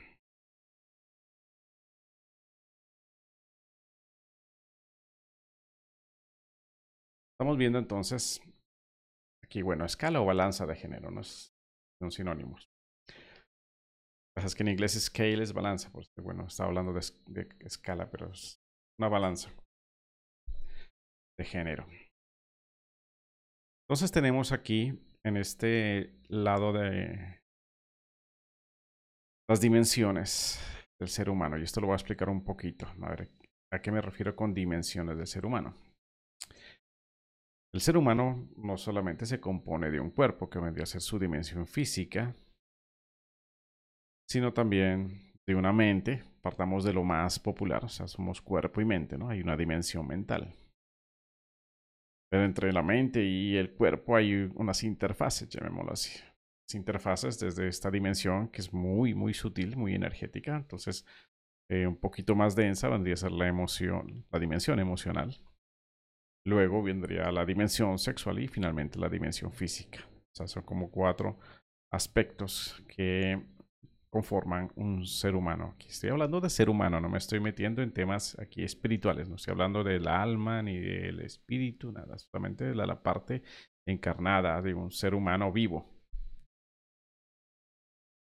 Estamos 7.32 7.56
viendo 7.56 7.78
entonces 7.78 8.42
aquí, 9.44 9.62
bueno, 9.62 9.84
escala 9.84 10.20
o 10.20 10.24
balanza 10.24 10.66
de 10.66 10.74
género, 10.74 11.12
no 11.12 11.22
son 11.22 12.10
sinónimos. 12.10 12.64
Lo 14.36 14.42
que 14.42 14.46
es 14.48 14.56
que 14.56 14.64
en 14.64 14.70
inglés 14.70 15.00
scale 15.00 15.44
es 15.44 15.52
balanza, 15.52 15.92
porque 15.92 16.10
bueno, 16.20 16.48
está 16.48 16.64
hablando 16.64 16.92
de, 16.92 17.02
de 17.28 17.48
escala, 17.60 18.10
pero 18.10 18.32
es 18.32 18.58
una 18.98 19.08
balanza 19.08 19.54
de 21.38 21.44
género. 21.44 21.86
Entonces 23.88 24.10
tenemos 24.10 24.50
aquí 24.50 25.04
en 25.28 25.36
este 25.36 26.14
lado 26.28 26.72
de 26.72 27.40
las 29.48 29.60
dimensiones 29.60 30.60
del 30.98 31.08
ser 31.08 31.30
humano. 31.30 31.58
Y 31.58 31.62
esto 31.62 31.80
lo 31.80 31.88
voy 31.88 31.94
a 31.94 31.96
explicar 31.96 32.28
un 32.28 32.44
poquito. 32.44 32.86
A 33.00 33.10
ver, 33.10 33.30
¿a 33.72 33.80
qué 33.80 33.90
me 33.90 34.00
refiero 34.00 34.34
con 34.34 34.52
dimensiones 34.52 35.16
del 35.16 35.26
ser 35.26 35.46
humano? 35.46 35.74
El 37.72 37.80
ser 37.80 37.96
humano 37.96 38.48
no 38.56 38.76
solamente 38.76 39.26
se 39.26 39.40
compone 39.40 39.90
de 39.90 40.00
un 40.00 40.10
cuerpo, 40.10 40.48
que 40.48 40.58
vendría 40.58 40.84
a 40.84 40.86
ser 40.86 41.02
su 41.02 41.18
dimensión 41.18 41.66
física, 41.66 42.34
sino 44.28 44.52
también 44.52 45.32
de 45.46 45.54
una 45.54 45.72
mente. 45.72 46.24
Partamos 46.42 46.84
de 46.84 46.94
lo 46.94 47.04
más 47.04 47.38
popular, 47.38 47.84
o 47.84 47.88
sea, 47.88 48.08
somos 48.08 48.40
cuerpo 48.40 48.80
y 48.80 48.84
mente, 48.84 49.18
¿no? 49.18 49.28
Hay 49.28 49.40
una 49.40 49.56
dimensión 49.56 50.06
mental. 50.06 50.54
Pero 52.30 52.44
entre 52.44 52.72
la 52.72 52.82
mente 52.82 53.24
y 53.24 53.56
el 53.56 53.72
cuerpo 53.72 54.16
hay 54.16 54.50
unas 54.54 54.84
interfaces, 54.84 55.48
llamémoslo 55.48 55.92
así. 55.92 56.20
interfaces 56.74 57.38
desde 57.38 57.68
esta 57.68 57.90
dimensión 57.90 58.48
que 58.48 58.60
es 58.60 58.72
muy, 58.72 59.14
muy 59.14 59.32
sutil, 59.32 59.76
muy 59.76 59.94
energética. 59.94 60.56
Entonces, 60.56 61.06
eh, 61.70 61.86
un 61.86 61.96
poquito 61.96 62.34
más 62.34 62.54
densa 62.54 62.88
vendría 62.88 63.14
a 63.14 63.18
ser 63.18 63.32
la 63.32 63.48
emoción, 63.48 64.26
la 64.30 64.38
dimensión 64.38 64.78
emocional. 64.78 65.40
Luego 66.46 66.82
vendría 66.82 67.30
la 67.32 67.44
dimensión 67.44 67.98
sexual 67.98 68.38
y 68.38 68.48
finalmente 68.48 68.98
la 68.98 69.08
dimensión 69.08 69.52
física. 69.52 70.00
O 70.10 70.34
sea, 70.34 70.46
son 70.46 70.62
como 70.62 70.90
cuatro 70.90 71.38
aspectos 71.90 72.82
que 72.88 73.42
conforman 74.10 74.70
un 74.76 75.06
ser 75.06 75.34
humano. 75.34 75.76
Estoy 75.86 76.10
hablando 76.10 76.40
de 76.40 76.50
ser 76.50 76.70
humano, 76.70 77.00
no 77.00 77.08
me 77.08 77.18
estoy 77.18 77.40
metiendo 77.40 77.82
en 77.82 77.92
temas 77.92 78.38
aquí 78.38 78.62
espirituales, 78.62 79.28
no 79.28 79.36
estoy 79.36 79.52
hablando 79.52 79.84
del 79.84 80.08
alma 80.08 80.62
ni 80.62 80.78
del 80.78 81.20
espíritu, 81.20 81.92
nada, 81.92 82.16
solamente 82.18 82.64
de 82.64 82.74
la, 82.74 83.02
parte 83.02 83.42
encarnada 83.86 84.60
de 84.62 84.74
un 84.74 84.90
ser 84.90 85.14
humano 85.14 85.52
vivo. 85.52 85.94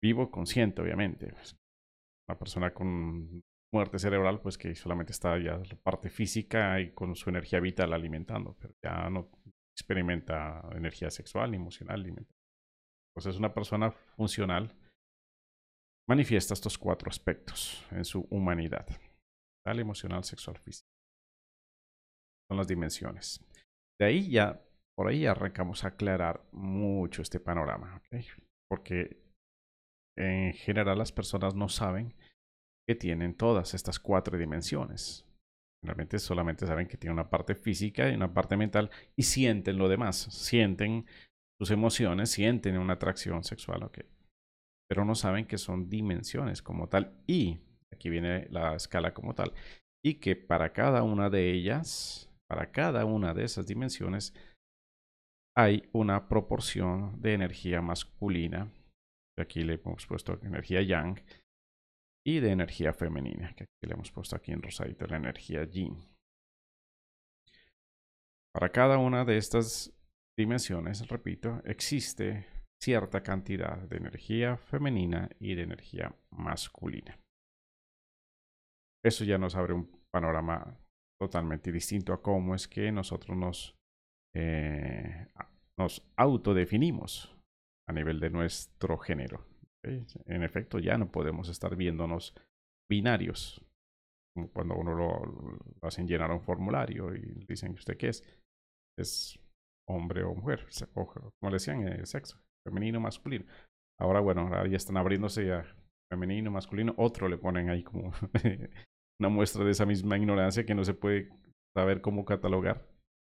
Vivo, 0.01 0.29
consciente, 0.31 0.81
obviamente. 0.81 1.33
Una 2.27 2.37
persona 2.37 2.73
con 2.73 3.41
muerte 3.73 3.99
cerebral, 3.99 4.41
pues 4.41 4.57
que 4.57 4.73
solamente 4.75 5.11
está 5.11 5.37
ya 5.37 5.57
la 5.57 5.75
parte 5.83 6.09
física 6.09 6.79
y 6.79 6.91
con 6.91 7.15
su 7.15 7.29
energía 7.29 7.59
vital 7.59 7.93
alimentando, 7.93 8.55
pero 8.59 8.73
ya 8.83 9.09
no 9.09 9.29
experimenta 9.75 10.63
energía 10.75 11.09
sexual 11.09 11.51
ni 11.51 11.57
emocional. 11.57 12.03
Ni 12.03 12.11
mental. 12.11 12.35
Pues 13.13 13.25
es 13.25 13.37
una 13.37 13.53
persona 13.53 13.91
funcional 13.91 14.75
manifiesta 16.07 16.53
estos 16.53 16.77
cuatro 16.77 17.09
aspectos 17.09 17.85
en 17.91 18.05
su 18.05 18.27
humanidad. 18.29 18.87
Tal, 19.65 19.79
emocional, 19.79 20.23
sexual, 20.23 20.57
física. 20.57 20.87
Son 22.49 22.57
las 22.57 22.67
dimensiones. 22.67 23.45
De 23.99 24.05
ahí 24.05 24.29
ya, 24.29 24.63
por 24.95 25.07
ahí 25.07 25.25
arrancamos 25.25 25.83
a 25.83 25.89
aclarar 25.89 26.47
mucho 26.51 27.21
este 27.21 27.39
panorama, 27.39 28.01
porque 28.69 29.21
en 30.17 30.53
general 30.53 30.97
las 30.97 31.11
personas 31.11 31.55
no 31.55 31.67
saben 31.67 32.15
que 32.87 32.95
tienen 32.95 33.35
todas 33.35 33.73
estas 33.73 33.99
cuatro 33.99 34.37
dimensiones. 34.37 35.25
Realmente 35.83 36.19
solamente 36.19 36.65
saben 36.65 36.87
que 36.87 36.97
tienen 36.97 37.19
una 37.19 37.29
parte 37.29 37.53
física 37.53 38.09
y 38.09 38.15
una 38.15 38.33
parte 38.33 38.55
mental 38.55 38.89
y 39.15 39.23
sienten 39.23 39.77
lo 39.77 39.89
demás, 39.89 40.15
sienten 40.15 41.05
sus 41.59 41.71
emociones, 41.71 42.31
sienten 42.31 42.77
una 42.77 42.93
atracción 42.93 43.43
sexual, 43.43 43.83
ok 43.83 43.99
pero 44.89 45.05
no 45.05 45.15
saben 45.15 45.45
que 45.45 45.57
son 45.57 45.89
dimensiones 45.89 46.61
como 46.61 46.87
tal 46.87 47.21
y 47.27 47.59
aquí 47.93 48.09
viene 48.09 48.47
la 48.49 48.75
escala 48.75 49.13
como 49.13 49.33
tal 49.35 49.53
y 50.03 50.15
que 50.15 50.35
para 50.35 50.73
cada 50.73 51.03
una 51.03 51.29
de 51.29 51.51
ellas, 51.51 52.29
para 52.49 52.71
cada 52.71 53.05
una 53.05 53.33
de 53.33 53.43
esas 53.43 53.67
dimensiones 53.67 54.33
hay 55.55 55.89
una 55.91 56.29
proporción 56.29 57.19
de 57.19 57.33
energía 57.33 57.81
masculina. 57.81 58.71
Aquí 59.39 59.63
le 59.63 59.73
hemos 59.73 60.05
puesto 60.05 60.39
energía 60.43 60.81
yang 60.81 61.19
y 62.25 62.39
de 62.39 62.51
energía 62.51 62.93
femenina, 62.93 63.53
que 63.55 63.63
aquí 63.63 63.87
le 63.87 63.93
hemos 63.93 64.11
puesto 64.11 64.35
aquí 64.35 64.51
en 64.51 64.61
rosadito 64.61 65.07
la 65.07 65.17
energía 65.17 65.63
yin. 65.63 66.07
Para 68.53 68.69
cada 68.71 68.97
una 68.97 69.25
de 69.25 69.37
estas 69.37 69.93
dimensiones, 70.37 71.07
repito, 71.07 71.61
existe 71.65 72.47
cierta 72.81 73.23
cantidad 73.23 73.77
de 73.77 73.97
energía 73.97 74.57
femenina 74.57 75.29
y 75.39 75.55
de 75.55 75.63
energía 75.63 76.15
masculina. 76.31 77.19
Eso 79.03 79.23
ya 79.23 79.37
nos 79.37 79.55
abre 79.55 79.73
un 79.73 79.89
panorama 80.11 80.77
totalmente 81.19 81.71
distinto 81.71 82.13
a 82.13 82.21
cómo 82.21 82.55
es 82.55 82.67
que 82.67 82.91
nosotros 82.91 83.35
nos, 83.37 83.75
eh, 84.35 85.27
nos 85.77 86.07
autodefinimos 86.15 87.35
a 87.87 87.93
nivel 87.93 88.19
de 88.19 88.29
nuestro 88.29 88.97
género. 88.97 89.45
En 89.83 90.43
efecto, 90.43 90.79
ya 90.79 90.97
no 90.97 91.11
podemos 91.11 91.47
estar 91.49 91.75
viéndonos 91.75 92.35
binarios, 92.89 93.63
como 94.35 94.51
cuando 94.51 94.75
uno 94.75 94.93
lo, 94.93 95.57
hacen 95.81 96.07
llenar 96.07 96.31
un 96.31 96.41
formulario 96.41 97.15
y 97.15 97.45
dicen 97.47 97.73
usted 97.73 97.95
qué 97.97 98.09
es, 98.09 98.23
es 98.97 99.39
hombre 99.87 100.23
o 100.23 100.35
mujer, 100.35 100.67
o 100.95 101.07
como 101.07 101.49
le 101.49 101.53
decían, 101.53 101.87
el 101.87 102.05
sexo 102.05 102.37
femenino, 102.67 102.99
masculino. 102.99 103.45
Ahora, 103.99 104.19
bueno, 104.19 104.41
ahora 104.41 104.67
ya 104.67 104.77
están 104.77 104.97
abriéndose 104.97 105.51
a 105.51 105.65
femenino, 106.11 106.51
masculino. 106.51 106.93
Otro 106.97 107.27
le 107.27 107.37
ponen 107.37 107.69
ahí 107.69 107.83
como 107.83 108.11
una 109.19 109.29
muestra 109.29 109.63
de 109.63 109.71
esa 109.71 109.85
misma 109.85 110.17
ignorancia 110.17 110.65
que 110.65 110.75
no 110.75 110.83
se 110.83 110.93
puede 110.93 111.29
saber 111.75 112.01
cómo 112.01 112.25
catalogar 112.25 112.85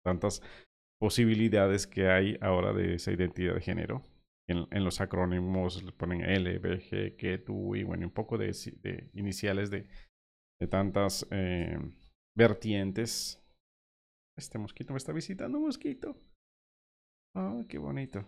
tantas 0.04 0.42
posibilidades 1.00 1.86
que 1.86 2.08
hay 2.08 2.38
ahora 2.40 2.72
de 2.72 2.94
esa 2.94 3.12
identidad 3.12 3.54
de 3.54 3.60
género. 3.60 4.06
En, 4.46 4.84
los 4.84 5.00
acrónimos 5.00 5.82
le 5.82 5.92
ponen 5.92 6.20
L, 6.22 6.58
B, 6.58 6.78
G, 6.78 7.16
Q, 7.16 7.44
tú 7.44 7.74
y 7.74 7.82
bueno, 7.82 8.06
un 8.06 8.12
poco 8.12 8.36
de, 8.36 8.52
iniciales 9.14 9.70
de, 9.70 9.88
tantas 10.70 11.26
eh, 11.30 11.78
vertientes. 12.36 13.42
Este 14.36 14.58
mosquito 14.58 14.92
me 14.92 14.98
está 14.98 15.12
visitando, 15.12 15.58
mosquito. 15.60 16.16
Ah, 17.34 17.62
qué 17.68 17.78
bonito. 17.78 18.24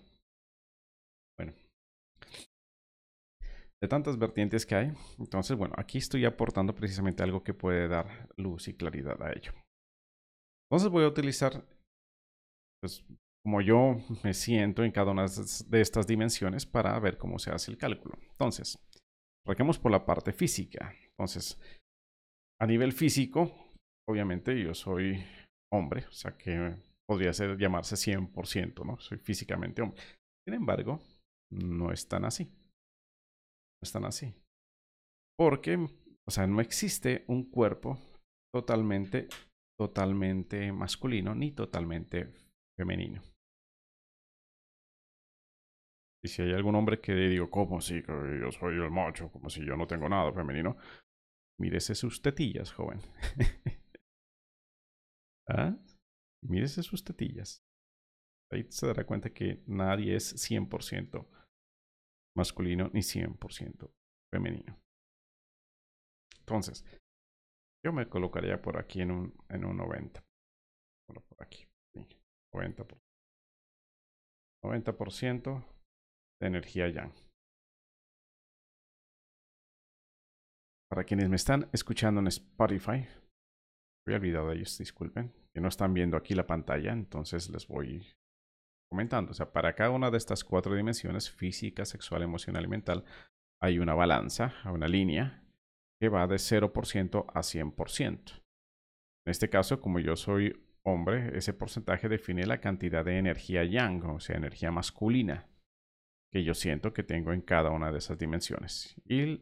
De 3.82 3.88
tantas 3.88 4.18
vertientes 4.18 4.64
que 4.64 4.74
hay. 4.74 4.92
Entonces, 5.18 5.56
bueno, 5.56 5.74
aquí 5.76 5.98
estoy 5.98 6.24
aportando 6.24 6.74
precisamente 6.74 7.22
algo 7.22 7.42
que 7.42 7.54
puede 7.54 7.88
dar 7.88 8.28
luz 8.36 8.68
y 8.68 8.74
claridad 8.74 9.22
a 9.22 9.32
ello. 9.32 9.52
Entonces 10.70 10.90
voy 10.90 11.04
a 11.04 11.08
utilizar, 11.08 11.64
pues, 12.80 13.04
como 13.44 13.60
yo 13.60 13.96
me 14.24 14.34
siento 14.34 14.82
en 14.82 14.92
cada 14.92 15.12
una 15.12 15.26
de 15.26 15.80
estas 15.80 16.06
dimensiones 16.06 16.66
para 16.66 16.98
ver 16.98 17.18
cómo 17.18 17.38
se 17.38 17.50
hace 17.50 17.70
el 17.70 17.78
cálculo. 17.78 18.18
Entonces, 18.30 18.76
arranquemos 19.46 19.78
por 19.78 19.92
la 19.92 20.04
parte 20.04 20.32
física. 20.32 20.92
Entonces, 21.10 21.60
a 22.60 22.66
nivel 22.66 22.92
físico, 22.92 23.52
obviamente 24.08 24.60
yo 24.60 24.74
soy 24.74 25.22
hombre, 25.72 26.06
o 26.06 26.12
sea 26.12 26.36
que 26.36 26.74
podría 27.06 27.32
ser 27.32 27.56
llamarse 27.56 27.96
100%, 27.96 28.84
¿no? 28.84 28.98
Soy 28.98 29.18
físicamente 29.18 29.82
hombre. 29.82 30.02
Sin 30.44 30.54
embargo, 30.54 31.00
no 31.52 31.92
están 31.92 32.24
así. 32.24 32.50
Están 33.82 34.04
así. 34.04 34.34
Porque, 35.38 35.76
o 35.76 36.30
sea, 36.30 36.46
no 36.46 36.60
existe 36.60 37.24
un 37.28 37.50
cuerpo 37.50 37.98
totalmente, 38.52 39.28
totalmente 39.78 40.72
masculino 40.72 41.34
ni 41.34 41.52
totalmente 41.52 42.32
femenino. 42.78 43.22
Y 46.24 46.28
si 46.28 46.42
hay 46.42 46.52
algún 46.52 46.74
hombre 46.74 47.00
que 47.00 47.14
digo, 47.14 47.50
¿cómo 47.50 47.80
sí? 47.80 48.02
Que 48.02 48.40
yo 48.40 48.50
soy 48.50 48.74
el 48.74 48.90
macho, 48.90 49.30
como 49.30 49.48
si 49.48 49.64
yo 49.64 49.76
no 49.76 49.86
tengo 49.86 50.08
nada 50.08 50.32
femenino. 50.32 50.76
Mírese 51.60 51.94
sus 51.94 52.20
tetillas, 52.20 52.72
joven. 52.72 53.00
¿Ah? 55.48 55.76
Mírese 56.42 56.82
sus 56.82 57.04
tetillas. 57.04 57.62
Ahí 58.50 58.64
se 58.70 58.86
dará 58.86 59.04
cuenta 59.04 59.30
que 59.32 59.62
nadie 59.66 60.16
es 60.16 60.34
100% 60.50 61.26
masculino 62.36 62.88
ni 62.92 63.00
100% 63.00 63.90
femenino. 64.32 64.78
Entonces, 66.40 66.84
yo 67.84 67.92
me 67.92 68.08
colocaría 68.08 68.60
por 68.60 68.78
aquí 68.78 69.00
en 69.02 69.10
un, 69.10 69.34
en 69.48 69.64
un 69.64 69.76
90. 69.76 70.24
Por 71.06 71.22
aquí. 71.38 71.66
90%. 72.54 72.98
90% 74.64 75.64
de 76.40 76.46
energía 76.46 76.88
yang. 76.88 77.12
Para 80.88 81.04
quienes 81.04 81.28
me 81.28 81.36
están 81.36 81.68
escuchando 81.72 82.20
en 82.20 82.28
Spotify, 82.28 83.06
voy 84.06 84.14
olvidado 84.14 84.48
de 84.48 84.56
ellos, 84.56 84.78
disculpen, 84.78 85.32
que 85.52 85.60
no 85.60 85.68
están 85.68 85.92
viendo 85.94 86.16
aquí 86.16 86.34
la 86.34 86.46
pantalla, 86.46 86.92
entonces 86.92 87.50
les 87.50 87.66
voy 87.66 88.06
comentando. 88.88 89.32
O 89.32 89.34
sea, 89.34 89.52
para 89.52 89.74
cada 89.74 89.90
una 89.90 90.10
de 90.10 90.18
estas 90.18 90.44
cuatro 90.44 90.74
dimensiones, 90.74 91.30
física, 91.30 91.84
sexual, 91.84 92.22
emocional 92.22 92.64
y 92.64 92.68
mental, 92.68 93.04
hay 93.60 93.78
una 93.78 93.94
balanza, 93.94 94.54
una 94.66 94.88
línea 94.88 95.42
que 95.98 96.08
va 96.08 96.26
de 96.26 96.36
0% 96.36 97.26
a 97.28 97.40
100%. 97.40 98.42
En 99.26 99.30
este 99.30 99.48
caso, 99.48 99.80
como 99.80 99.98
yo 99.98 100.14
soy 100.16 100.62
hombre, 100.82 101.36
ese 101.36 101.52
porcentaje 101.52 102.08
define 102.08 102.46
la 102.46 102.60
cantidad 102.60 103.04
de 103.04 103.18
energía 103.18 103.64
yang, 103.64 104.04
o 104.04 104.20
sea, 104.20 104.36
energía 104.36 104.70
masculina, 104.70 105.48
que 106.30 106.44
yo 106.44 106.54
siento 106.54 106.92
que 106.92 107.02
tengo 107.02 107.32
en 107.32 107.40
cada 107.40 107.70
una 107.70 107.90
de 107.90 107.98
esas 107.98 108.18
dimensiones. 108.18 108.94
Y 109.04 109.40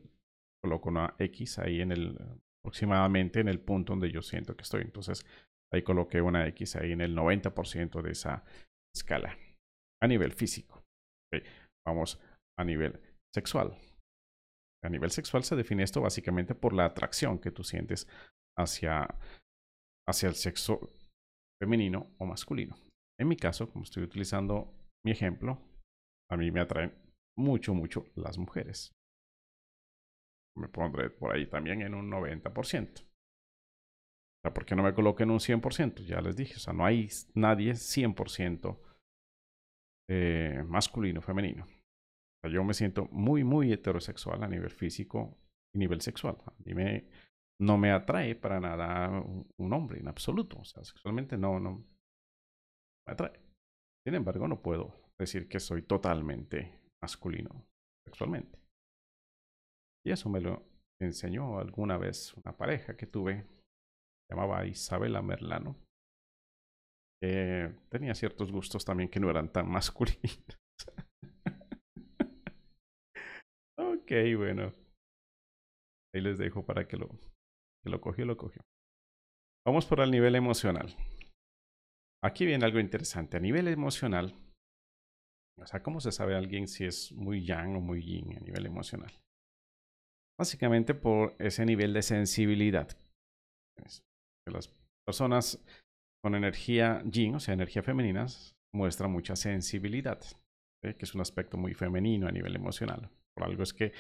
coloco 0.62 0.88
una 0.88 1.14
X 1.18 1.58
ahí 1.58 1.82
en 1.82 1.92
el, 1.92 2.18
aproximadamente 2.60 3.40
en 3.40 3.48
el 3.48 3.60
punto 3.60 3.92
donde 3.92 4.10
yo 4.10 4.22
siento 4.22 4.56
que 4.56 4.62
estoy. 4.62 4.82
Entonces, 4.82 5.26
ahí 5.70 5.82
coloqué 5.82 6.22
una 6.22 6.46
X 6.48 6.76
ahí 6.76 6.92
en 6.92 7.02
el 7.02 7.14
90% 7.14 8.00
de 8.00 8.12
esa 8.12 8.44
escala. 8.94 9.36
A 10.02 10.06
nivel 10.06 10.32
físico. 10.32 10.84
Vamos 11.86 12.20
a 12.58 12.64
nivel 12.64 13.00
sexual. 13.34 13.76
A 14.84 14.88
nivel 14.88 15.10
sexual 15.10 15.44
se 15.44 15.56
define 15.56 15.82
esto 15.82 16.00
básicamente 16.00 16.54
por 16.54 16.72
la 16.72 16.84
atracción 16.84 17.38
que 17.38 17.50
tú 17.50 17.64
sientes 17.64 18.06
hacia, 18.56 19.08
hacia 20.06 20.28
el 20.28 20.34
sexo 20.34 20.90
femenino 21.60 22.14
o 22.18 22.26
masculino. 22.26 22.76
En 23.18 23.28
mi 23.28 23.36
caso, 23.36 23.70
como 23.70 23.84
estoy 23.84 24.02
utilizando 24.02 24.74
mi 25.04 25.12
ejemplo, 25.12 25.60
a 26.30 26.36
mí 26.36 26.50
me 26.50 26.60
atraen 26.60 26.92
mucho, 27.36 27.74
mucho 27.74 28.06
las 28.14 28.38
mujeres. 28.38 28.92
Me 30.56 30.68
pondré 30.68 31.10
por 31.10 31.34
ahí 31.34 31.46
también 31.46 31.82
en 31.82 31.94
un 31.94 32.10
90%. 32.10 33.04
O 34.44 34.48
sea, 34.48 34.54
¿por 34.54 34.66
qué 34.66 34.76
no 34.76 34.82
me 34.82 34.94
coloque 34.94 35.22
en 35.22 35.30
un 35.30 35.40
100%? 35.40 36.04
Ya 36.04 36.20
les 36.20 36.36
dije, 36.36 36.56
o 36.56 36.58
sea, 36.58 36.72
no 36.72 36.84
hay 36.84 37.08
nadie 37.34 37.72
100% 37.72 38.78
eh, 40.10 40.62
masculino, 40.66 41.22
femenino 41.22 41.66
yo 42.48 42.64
me 42.64 42.74
siento 42.74 43.06
muy, 43.10 43.44
muy 43.44 43.72
heterosexual 43.72 44.42
a 44.42 44.48
nivel 44.48 44.70
físico 44.70 45.36
y 45.74 45.78
nivel 45.78 46.00
sexual. 46.00 46.36
A 46.46 46.54
mí 46.64 46.74
me, 46.74 47.08
no 47.60 47.78
me 47.78 47.90
atrae 47.90 48.34
para 48.34 48.60
nada 48.60 49.10
un 49.56 49.72
hombre 49.72 50.00
en 50.00 50.08
absoluto. 50.08 50.58
O 50.58 50.64
sea, 50.64 50.84
sexualmente 50.84 51.36
no, 51.36 51.60
no 51.60 51.84
me 53.06 53.12
atrae. 53.12 53.40
Sin 54.06 54.14
embargo, 54.14 54.48
no 54.48 54.60
puedo 54.60 54.94
decir 55.18 55.48
que 55.48 55.60
soy 55.60 55.82
totalmente 55.82 56.80
masculino 57.02 57.66
sexualmente. 58.06 58.58
Y 60.06 60.10
eso 60.10 60.28
me 60.28 60.40
lo 60.40 60.62
enseñó 61.00 61.58
alguna 61.58 61.96
vez 61.96 62.34
una 62.34 62.56
pareja 62.56 62.96
que 62.96 63.06
tuve, 63.06 63.46
llamaba 64.30 64.66
Isabela 64.66 65.22
Merlano, 65.22 65.76
que 67.20 67.74
tenía 67.90 68.14
ciertos 68.14 68.52
gustos 68.52 68.84
también 68.84 69.08
que 69.08 69.20
no 69.20 69.30
eran 69.30 69.52
tan 69.52 69.68
masculinos. 69.68 70.20
Ok, 73.76 74.12
bueno. 74.36 74.70
Ahí 76.14 76.20
les 76.20 76.36
dejo 76.36 76.64
para 76.64 76.86
que 76.86 76.98
lo, 76.98 77.08
que 77.82 77.90
lo 77.90 78.00
cogió, 78.02 78.26
lo 78.26 78.36
cogió. 78.36 78.62
Vamos 79.66 79.86
por 79.86 80.00
el 80.00 80.10
nivel 80.10 80.34
emocional. 80.34 80.94
Aquí 82.22 82.44
viene 82.44 82.66
algo 82.66 82.80
interesante. 82.80 83.38
A 83.38 83.40
nivel 83.40 83.66
emocional, 83.68 84.34
o 85.58 85.66
sea, 85.66 85.82
¿cómo 85.82 86.00
se 86.00 86.12
sabe 86.12 86.34
alguien 86.34 86.68
si 86.68 86.84
es 86.84 87.12
muy 87.12 87.44
yang 87.44 87.76
o 87.76 87.80
muy 87.80 88.02
yin 88.02 88.36
a 88.36 88.40
nivel 88.40 88.66
emocional? 88.66 89.12
Básicamente 90.38 90.94
por 90.94 91.34
ese 91.38 91.64
nivel 91.64 91.92
de 91.94 92.02
sensibilidad. 92.02 92.88
Las 94.46 94.70
personas 95.06 95.62
con 96.22 96.34
energía 96.34 97.02
yin, 97.04 97.34
o 97.34 97.40
sea, 97.40 97.54
energía 97.54 97.82
femenina, 97.82 98.26
muestran 98.74 99.10
mucha 99.10 99.36
sensibilidad, 99.36 100.20
que 100.82 100.96
es 100.98 101.14
un 101.14 101.20
aspecto 101.20 101.56
muy 101.56 101.74
femenino 101.74 102.26
a 102.26 102.32
nivel 102.32 102.56
emocional. 102.56 103.10
Por 103.34 103.44
algo 103.46 103.62
es 103.62 103.72
que 103.72 103.92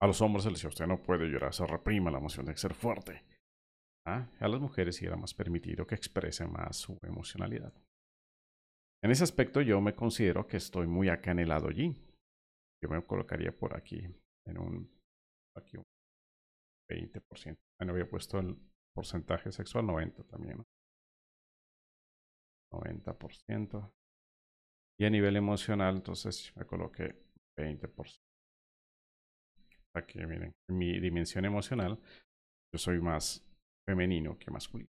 a 0.00 0.06
los 0.06 0.20
hombres 0.20 0.44
se 0.44 0.50
les 0.50 0.58
dice, 0.58 0.68
usted 0.68 0.86
no 0.86 1.02
puede 1.02 1.26
llorar, 1.26 1.54
se 1.54 1.66
reprima 1.66 2.10
la 2.10 2.18
emoción 2.18 2.46
de 2.46 2.56
ser 2.56 2.74
fuerte. 2.74 3.22
¿Ah? 4.06 4.28
A 4.38 4.48
las 4.48 4.60
mujeres 4.60 4.96
sí 4.96 5.06
era 5.06 5.16
más 5.16 5.32
permitido 5.32 5.86
que 5.86 5.94
expresen 5.94 6.52
más 6.52 6.76
su 6.76 6.98
emocionalidad. 7.02 7.72
En 9.02 9.10
ese 9.10 9.24
aspecto 9.24 9.60
yo 9.60 9.80
me 9.80 9.94
considero 9.94 10.46
que 10.46 10.58
estoy 10.58 10.86
muy 10.86 11.08
acanelado 11.08 11.68
allí. 11.68 11.94
Yo 12.82 12.90
me 12.90 13.02
colocaría 13.04 13.50
por 13.50 13.76
aquí, 13.76 14.06
en 14.46 14.58
un, 14.58 14.90
aquí 15.56 15.76
un 15.76 15.84
20%. 16.90 17.56
Bueno, 17.78 17.92
había 17.92 18.08
puesto 18.08 18.38
el 18.38 18.56
porcentaje 18.94 19.52
sexual 19.52 19.86
90 19.86 20.22
también. 20.24 20.64
90%. 22.72 23.92
Y 24.98 25.04
a 25.04 25.10
nivel 25.10 25.36
emocional, 25.36 25.96
entonces 25.96 26.52
me 26.56 26.64
coloqué 26.64 27.16
20%. 27.58 28.16
Aquí, 29.96 30.18
miren, 30.18 30.52
en 30.68 30.78
mi 30.78 30.98
dimensión 30.98 31.44
emocional, 31.44 32.00
yo 32.72 32.78
soy 32.78 33.00
más 33.00 33.44
femenino 33.86 34.38
que 34.38 34.50
masculino. 34.50 34.90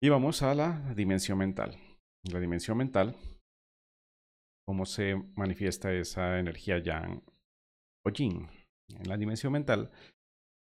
Y 0.00 0.08
vamos 0.08 0.42
a 0.42 0.54
la 0.54 0.94
dimensión 0.94 1.38
mental. 1.38 1.76
La 2.24 2.40
dimensión 2.40 2.76
mental, 2.76 3.16
cómo 4.66 4.84
se 4.86 5.14
manifiesta 5.36 5.92
esa 5.92 6.38
energía 6.38 6.78
yang 6.78 7.22
o 8.04 8.10
yin. 8.10 8.48
En 8.88 9.08
la 9.08 9.16
dimensión 9.16 9.52
mental, 9.52 9.90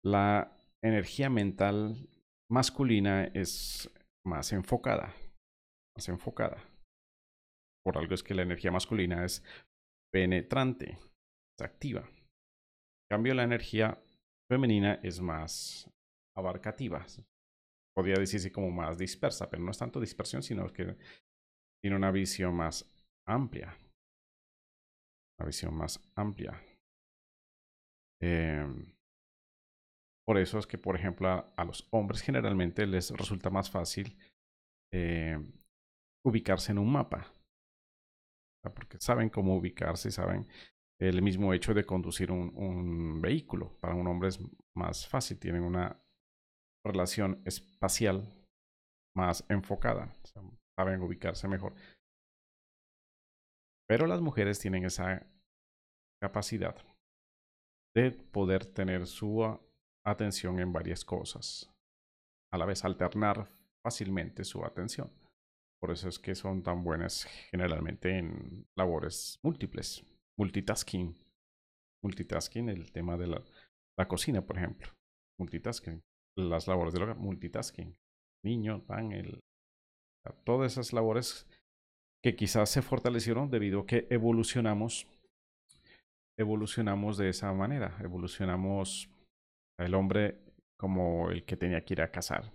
la 0.04 0.54
energía 0.82 1.30
mental 1.30 2.08
masculina 2.50 3.24
es 3.24 3.90
más 4.26 4.52
enfocada, 4.52 5.14
más 5.96 6.08
enfocada. 6.08 6.62
Por 7.84 7.98
algo 7.98 8.14
es 8.14 8.22
que 8.22 8.34
la 8.34 8.42
energía 8.42 8.70
masculina 8.70 9.24
es 9.24 9.42
penetrante, 10.12 10.98
activa. 11.60 12.00
En 12.00 13.08
cambio, 13.10 13.34
la 13.34 13.44
energía 13.44 13.98
femenina 14.50 15.00
es 15.02 15.20
más 15.20 15.90
abarcativa. 16.36 17.04
Podría 17.94 18.16
decirse 18.16 18.52
como 18.52 18.70
más 18.70 18.98
dispersa, 18.98 19.48
pero 19.48 19.62
no 19.62 19.70
es 19.70 19.78
tanto 19.78 20.00
dispersión, 20.00 20.42
sino 20.42 20.70
que 20.72 20.96
tiene 21.82 21.96
una 21.96 22.10
visión 22.10 22.54
más 22.54 22.90
amplia. 23.26 23.76
Una 25.38 25.46
visión 25.46 25.74
más 25.74 26.00
amplia. 26.16 26.60
Em, 28.20 28.94
por 30.26 30.38
eso 30.38 30.58
es 30.58 30.66
que, 30.66 30.78
por 30.78 30.96
ejemplo, 30.96 31.28
a, 31.28 31.64
los 31.64 31.86
hombres 31.90 32.22
generalmente 32.22 32.86
les 32.86 33.10
resulta 33.10 33.50
más 33.50 33.70
fácil 33.70 34.16
em, 34.92 35.52
ubicarse 36.24 36.72
en 36.72 36.78
un 36.78 36.90
mapa. 36.90 37.30
Porque 38.74 38.98
saben 38.98 39.28
cómo 39.28 39.56
ubicarse, 39.56 40.10
saben 40.10 40.46
el 40.98 41.20
mismo 41.20 41.52
hecho 41.52 41.74
de 41.74 41.84
conducir 41.84 42.30
un, 42.32 43.20
vehículo. 43.20 43.76
Para 43.80 43.94
un 43.94 44.06
hombre 44.06 44.28
es 44.28 44.38
más 44.74 45.06
fácil, 45.06 45.38
tienen 45.38 45.62
una 45.62 46.00
relación 46.84 47.42
espacial 47.44 48.26
más 49.14 49.44
enfocada, 49.50 50.12
saben 50.78 51.02
ubicarse 51.02 51.46
mejor. 51.48 51.74
Pero 53.86 54.06
las 54.06 54.22
mujeres 54.22 54.58
tienen 54.58 54.84
esa 54.84 55.26
capacidad 56.22 56.76
de 57.94 58.10
poder 58.10 58.64
tener 58.64 59.06
su 59.06 59.42
atención 60.04 60.58
en 60.60 60.72
varias 60.72 61.04
cosas, 61.04 61.70
a 62.52 62.58
la 62.58 62.66
vez 62.66 62.84
alternar 62.84 63.48
fácilmente 63.82 64.44
su 64.44 64.64
atención. 64.64 65.10
Por 65.80 65.90
eso 65.90 66.08
es 66.08 66.18
que 66.18 66.34
son 66.34 66.62
tan 66.62 66.82
buenas 66.82 67.24
generalmente 67.50 68.16
en 68.18 68.66
labores 68.76 69.38
múltiples 69.42 70.04
multitasking. 70.38 71.14
Multitasking, 72.02 72.68
el 72.68 72.92
tema 72.92 73.16
de 73.16 73.28
la, 73.28 74.08
cocina, 74.08 74.42
por 74.42 74.58
ejemplo. 74.58 74.88
Multitasking. 75.38 76.02
Las 76.36 76.66
labores 76.66 76.94
de 76.94 77.02
hogar, 77.02 77.16
multitasking. 77.16 77.96
Niño, 78.44 78.84
pan, 78.84 79.12
el, 79.12 79.40
todas 80.44 80.72
esas 80.72 80.92
labores 80.92 81.46
que 82.22 82.34
quizás 82.34 82.70
se 82.70 82.82
fortalecieron 82.82 83.50
debido 83.50 83.80
a 83.80 83.86
que 83.86 84.06
evolucionamos, 84.10 85.06
evolucionamos 86.38 87.16
de 87.16 87.28
esa 87.28 87.52
manera, 87.52 87.96
evolucionamos 88.00 89.13
el 89.78 89.94
hombre 89.94 90.40
como 90.78 91.30
el 91.30 91.44
que 91.44 91.56
tenía 91.56 91.84
que 91.84 91.94
ir 91.94 92.02
a 92.02 92.10
cazar. 92.10 92.52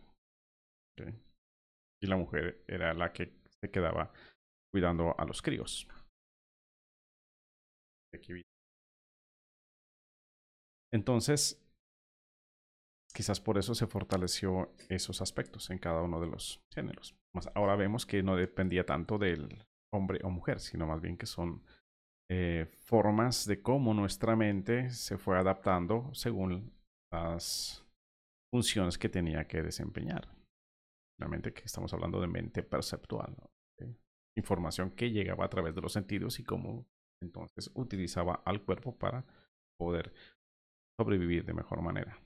Y 2.02 2.08
la 2.08 2.18
mujer 2.18 2.64
era 2.68 2.94
la 2.94 3.12
que 3.12 3.34
se 3.62 3.72
quedaba 3.72 4.12
cuidando 4.72 5.16
a 5.18 5.26
los 5.26 5.42
críos. 5.42 5.88
Entonces, 10.92 11.62
quizás 13.14 13.40
por 13.40 13.58
eso 13.58 13.76
se 13.76 13.88
fortaleció 13.88 14.74
esos 14.90 15.22
aspectos 15.22 15.70
en 15.70 15.78
cada 15.78 16.02
uno 16.02 16.20
de 16.20 16.28
los 16.28 16.62
géneros. 16.74 17.16
Ahora 17.54 17.76
vemos 17.76 18.06
que 18.06 18.24
no 18.24 18.36
dependía 18.36 18.86
tanto 18.86 19.18
del 19.18 19.66
hombre 19.94 20.20
o 20.24 20.30
mujer, 20.30 20.60
sino 20.60 20.88
más 20.88 21.02
bien 21.02 21.18
que 21.18 21.26
son 21.26 21.64
eh, 22.30 22.68
formas 22.86 23.46
de 23.46 23.62
cómo 23.62 23.94
nuestra 23.94 24.36
mente 24.36 24.90
se 24.92 25.18
fue 25.18 25.38
adaptando 25.38 26.14
según 26.14 26.79
las 27.12 27.86
funciones 28.54 28.98
que 28.98 29.10
tenía 29.10 29.48
que 29.48 29.62
desempeñar. 29.62 30.28
Realmente 31.20 31.54
que 31.54 31.64
estamos 31.64 31.94
hablando 31.94 32.22
de 32.22 32.28
mente 32.28 32.64
perceptual, 32.64 33.36
información 34.38 34.92
que 34.92 35.12
llegaba 35.12 35.46
a 35.46 35.50
través 35.50 35.76
de 35.76 35.82
los 35.82 35.92
sentidos 35.92 36.40
y 36.40 36.44
cómo 36.44 36.88
entonces 37.22 37.70
utilizaba 37.76 38.42
al 38.46 38.64
cuerpo 38.64 38.98
para 38.98 39.26
poder 39.78 40.14
sobrevivir 41.00 41.46
de 41.46 41.54
mejor 41.54 41.82
manera. 41.82 42.18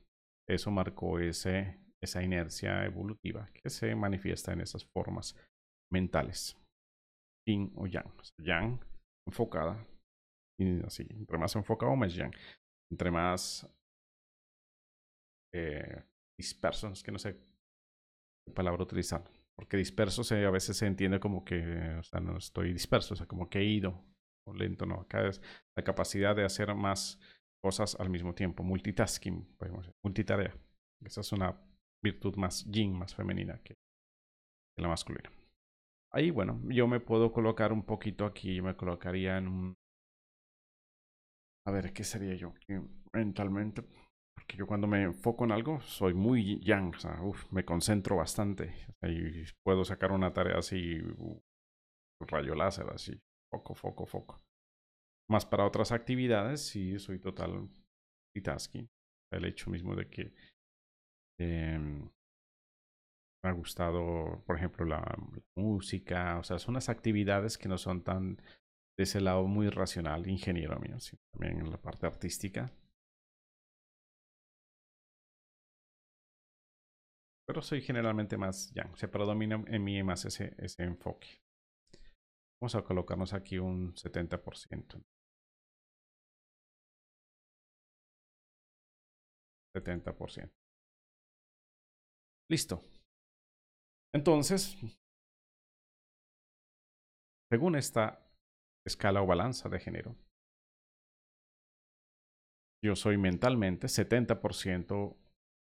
Eso 0.47 0.69
marcó 0.71 1.19
ese, 1.19 1.79
esa 2.01 2.21
inercia 2.21 2.85
evolutiva 2.85 3.49
que 3.53 3.69
se 3.69 3.95
manifiesta 3.95 4.53
en 4.53 4.61
esas 4.61 4.85
formas 4.85 5.35
mentales. 5.91 6.57
Yin 7.47 7.71
o 7.75 7.87
yang. 7.87 8.11
yang 8.39 8.79
enfocada. 9.27 9.85
Y 10.59 10.81
así, 10.85 11.07
entre 11.09 11.37
más 11.37 11.55
enfocado, 11.55 11.95
más 11.95 12.13
yang. 12.13 12.33
Entre 12.91 13.09
más 13.09 13.67
eh, 15.53 16.03
dispersos, 16.37 16.91
es 16.91 17.03
que 17.03 17.11
no 17.11 17.19
sé 17.19 17.37
qué 18.45 18.51
palabra 18.53 18.83
utilizar. 18.83 19.23
Porque 19.55 19.77
disperso 19.77 20.23
a 20.33 20.49
veces 20.49 20.77
se 20.77 20.87
entiende 20.87 21.19
como 21.19 21.45
que, 21.45 21.95
o 21.99 22.03
sea, 22.03 22.19
no 22.19 22.37
estoy 22.37 22.73
disperso, 22.73 23.13
o 23.13 23.17
sea, 23.17 23.27
como 23.27 23.49
que 23.49 23.59
he 23.59 23.63
ido, 23.63 24.03
o 24.47 24.53
lento, 24.53 24.85
no. 24.85 25.01
Acá 25.01 25.27
es 25.27 25.41
la 25.77 25.83
capacidad 25.83 26.35
de 26.35 26.43
hacer 26.43 26.73
más 26.73 27.19
cosas 27.63 27.95
al 27.99 28.09
mismo 28.09 28.33
tiempo, 28.33 28.63
multitasking, 28.63 29.55
podemos 29.57 29.85
decir, 29.85 29.95
multitarea. 30.03 30.55
Esa 31.05 31.21
es 31.21 31.31
una 31.31 31.57
virtud 32.03 32.35
más 32.35 32.65
yin, 32.65 32.93
más 32.93 33.15
femenina 33.15 33.61
que, 33.63 33.75
la 34.77 34.87
masculina. 34.87 35.31
Ahí, 36.11 36.31
bueno, 36.31 36.61
yo 36.65 36.87
me 36.87 36.99
puedo 36.99 37.31
colocar 37.31 37.71
un 37.71 37.83
poquito 37.83 38.25
aquí, 38.25 38.61
me 38.61 38.75
colocaría 38.75 39.37
en 39.37 39.47
un... 39.47 39.73
A 41.65 41.71
ver, 41.71 41.93
¿qué 41.93 42.03
sería 42.03 42.35
yo? 42.35 42.53
Mentalmente, 43.13 43.83
porque 44.43 44.57
yo 44.57 44.67
cuando 44.67 44.87
me 44.87 45.03
enfoco 45.03 45.45
en 45.45 45.51
algo 45.51 45.79
soy 45.81 46.13
muy 46.13 46.59
yang, 46.59 46.93
o 46.93 46.99
sea, 46.99 47.17
me 47.51 47.63
concentro 47.63 48.17
bastante 48.17 48.73
y 49.01 49.43
puedo 49.63 49.85
sacar 49.85 50.11
una 50.11 50.33
tarea 50.33 50.57
así, 50.57 50.99
rayo 52.19 52.53
láser, 52.53 52.89
así, 52.89 53.21
foco, 53.49 53.73
foco, 53.73 54.05
foco. 54.05 54.41
Más 55.29 55.45
para 55.45 55.65
otras 55.65 55.93
actividades, 55.93 56.65
sí, 56.65 56.99
soy 56.99 57.19
total 57.19 57.69
multitasking. 58.35 58.89
El 59.31 59.45
hecho 59.45 59.69
mismo 59.69 59.95
de 59.95 60.09
que 60.09 60.33
em, 61.39 62.01
me 63.43 63.49
ha 63.49 63.53
gustado, 63.53 64.43
por 64.45 64.57
ejemplo, 64.57 64.85
la, 64.85 65.17
música, 65.55 66.37
o 66.37 66.43
sea, 66.43 66.59
son 66.59 66.73
las 66.73 66.89
actividades 66.89 67.57
que 67.57 67.69
no 67.69 67.77
son 67.77 68.03
tan 68.03 68.35
de 68.97 69.03
ese 69.03 69.21
lado 69.21 69.45
muy 69.47 69.69
racional, 69.69 70.27
ingeniero 70.27 70.77
mío, 70.79 70.99
sino 70.99 71.21
también 71.31 71.59
en 71.59 71.71
la 71.71 71.81
parte 71.81 72.05
artística 72.05 72.73
pero 77.45 77.61
soy 77.61 77.81
generalmente 77.81 78.37
más 78.37 78.71
yang. 78.73 78.95
Se 78.97 79.07
predomina 79.07 79.63
en 79.67 79.83
mí 79.83 80.01
más 80.03 80.25
ese, 80.25 80.55
ese 80.57 80.83
enfoque. 80.83 81.27
Vamos 82.61 82.75
a 82.75 82.83
colocarnos 82.83 83.33
aquí 83.33 83.57
un 83.59 83.93
70%. 83.93 85.03
70%. 89.75 90.51
Listo. 92.49 92.81
Entonces, 94.13 94.77
según 97.51 97.75
esta 97.75 98.23
escala 98.85 99.21
o 99.21 99.25
balanza 99.25 99.69
de 99.69 99.79
género, 99.79 100.15
yo 102.83 102.95
soy 102.95 103.17
mentalmente 103.17 103.87
70% 103.87 105.17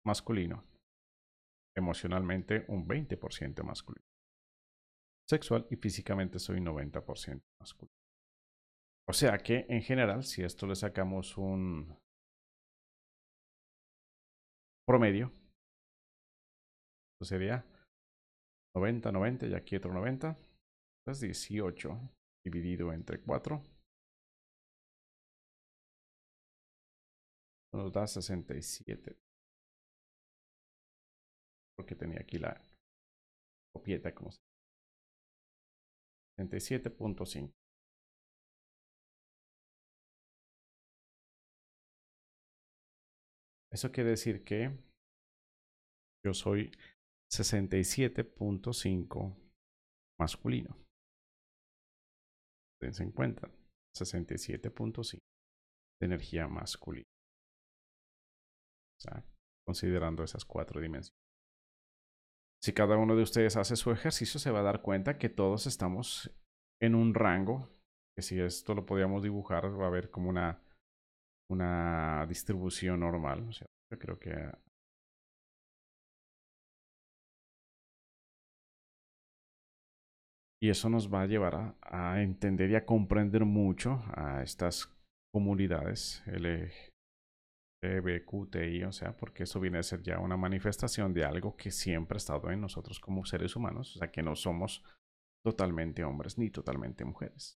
masculino 0.05 0.63
emocionalmente 1.77 2.65
un 2.67 2.87
20% 2.87 3.63
masculino. 3.63 4.05
Sexual 5.29 5.67
y 5.69 5.75
físicamente 5.75 6.39
soy 6.39 6.59
90% 6.59 7.41
masculino. 7.61 7.95
O 9.09 9.13
sea 9.13 9.37
que 9.37 9.65
en 9.69 9.81
general, 9.81 10.23
si 10.23 10.43
esto 10.43 10.67
le 10.67 10.75
sacamos 10.75 11.37
un 11.37 11.97
promedio, 14.85 15.31
sería 17.21 17.65
90, 18.75 19.11
90 19.11 19.47
y 19.47 19.53
aquí 19.53 19.75
otro 19.75 19.93
90, 19.93 20.37
es 21.07 21.19
18 21.21 21.99
dividido 22.45 22.91
entre 22.91 23.19
4. 23.21 23.61
Nos 27.73 27.91
da 27.91 28.07
67 28.07 29.26
porque 31.77 31.95
tenía 31.95 32.19
aquí 32.19 32.39
la 32.39 32.61
copieta 33.73 34.13
como 34.13 34.31
67.5. 36.39 37.53
Eso 43.71 43.91
quiere 43.91 44.11
decir 44.11 44.43
que 44.43 44.71
yo 46.25 46.33
soy 46.33 46.71
67.5 47.31 49.35
masculino. 50.19 50.75
Dense 52.81 53.03
en 53.03 53.11
cuenta, 53.11 53.51
67.5 53.95 55.19
de 55.99 56.05
energía 56.05 56.47
masculina. 56.47 57.05
O 58.97 59.01
sea, 59.01 59.23
considerando 59.65 60.23
esas 60.23 60.45
cuatro 60.45 60.81
dimensiones. 60.81 61.26
Si 62.61 62.73
cada 62.73 62.97
uno 62.97 63.15
de 63.15 63.23
ustedes 63.23 63.55
hace 63.55 63.75
su 63.75 63.91
ejercicio, 63.91 64.39
se 64.39 64.51
va 64.51 64.59
a 64.59 64.63
dar 64.63 64.81
cuenta 64.81 65.17
que 65.17 65.29
todos 65.29 65.67
estamos 65.67 66.31
en 66.81 66.95
un 66.95 67.13
rango, 67.13 67.69
que 68.15 68.21
si 68.21 68.39
esto 68.39 68.73
lo 68.73 68.85
podíamos 68.85 69.23
dibujar, 69.23 69.65
va 69.79 69.85
a 69.85 69.87
haber 69.87 70.09
como 70.09 70.29
una, 70.29 70.61
una 71.49 72.25
distribución 72.27 72.99
normal. 72.99 73.49
Yo 73.91 73.99
creo 73.99 74.19
que 74.19 74.51
Y 80.59 80.69
eso 80.69 80.89
nos 80.89 81.13
va 81.13 81.21
a 81.21 81.27
llevar 81.27 81.53
a, 81.55 81.75
a, 81.81 82.23
entender 82.23 82.71
y 82.71 82.75
a 82.75 82.85
comprender 82.85 83.45
mucho 83.45 84.03
a 84.15 84.41
estas 84.41 84.91
comunidades 85.31 86.23
BQTI, 87.81 88.83
o 88.83 88.91
sea, 88.91 89.15
porque 89.15 89.43
eso 89.43 89.59
viene 89.59 89.77
a 89.77 89.83
ser 89.83 90.01
ya 90.01 90.19
una 90.19 90.37
manifestación 90.37 91.13
de 91.13 91.25
algo 91.25 91.55
que 91.55 91.71
siempre 91.71 92.15
ha 92.15 92.17
estado 92.17 92.49
en 92.51 92.61
nosotros 92.61 92.99
como 92.99 93.25
seres 93.25 93.55
humanos, 93.55 93.95
o 93.95 93.99
sea, 93.99 94.11
que 94.11 94.23
no 94.23 94.35
somos 94.35 94.83
totalmente 95.45 96.03
hombres 96.03 96.37
ni 96.37 96.49
totalmente 96.49 97.05
mujeres. 97.05 97.59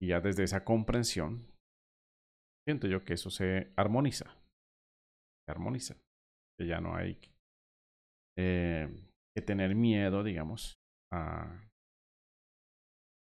Y 0.00 0.08
ya 0.08 0.20
desde 0.20 0.42
esa 0.42 0.64
comprensión, 0.64 1.46
siento 2.66 2.88
yo 2.88 3.04
que 3.04 3.14
eso 3.14 3.30
se 3.30 3.72
armoniza, 3.76 4.36
se 5.46 5.52
armoniza, 5.52 5.96
que 6.58 6.66
ya 6.66 6.80
no 6.80 6.96
hay 6.96 7.20
eh, 8.36 8.88
que 9.36 9.42
tener 9.42 9.76
miedo, 9.76 10.24
digamos, 10.24 10.74
a, 11.12 11.68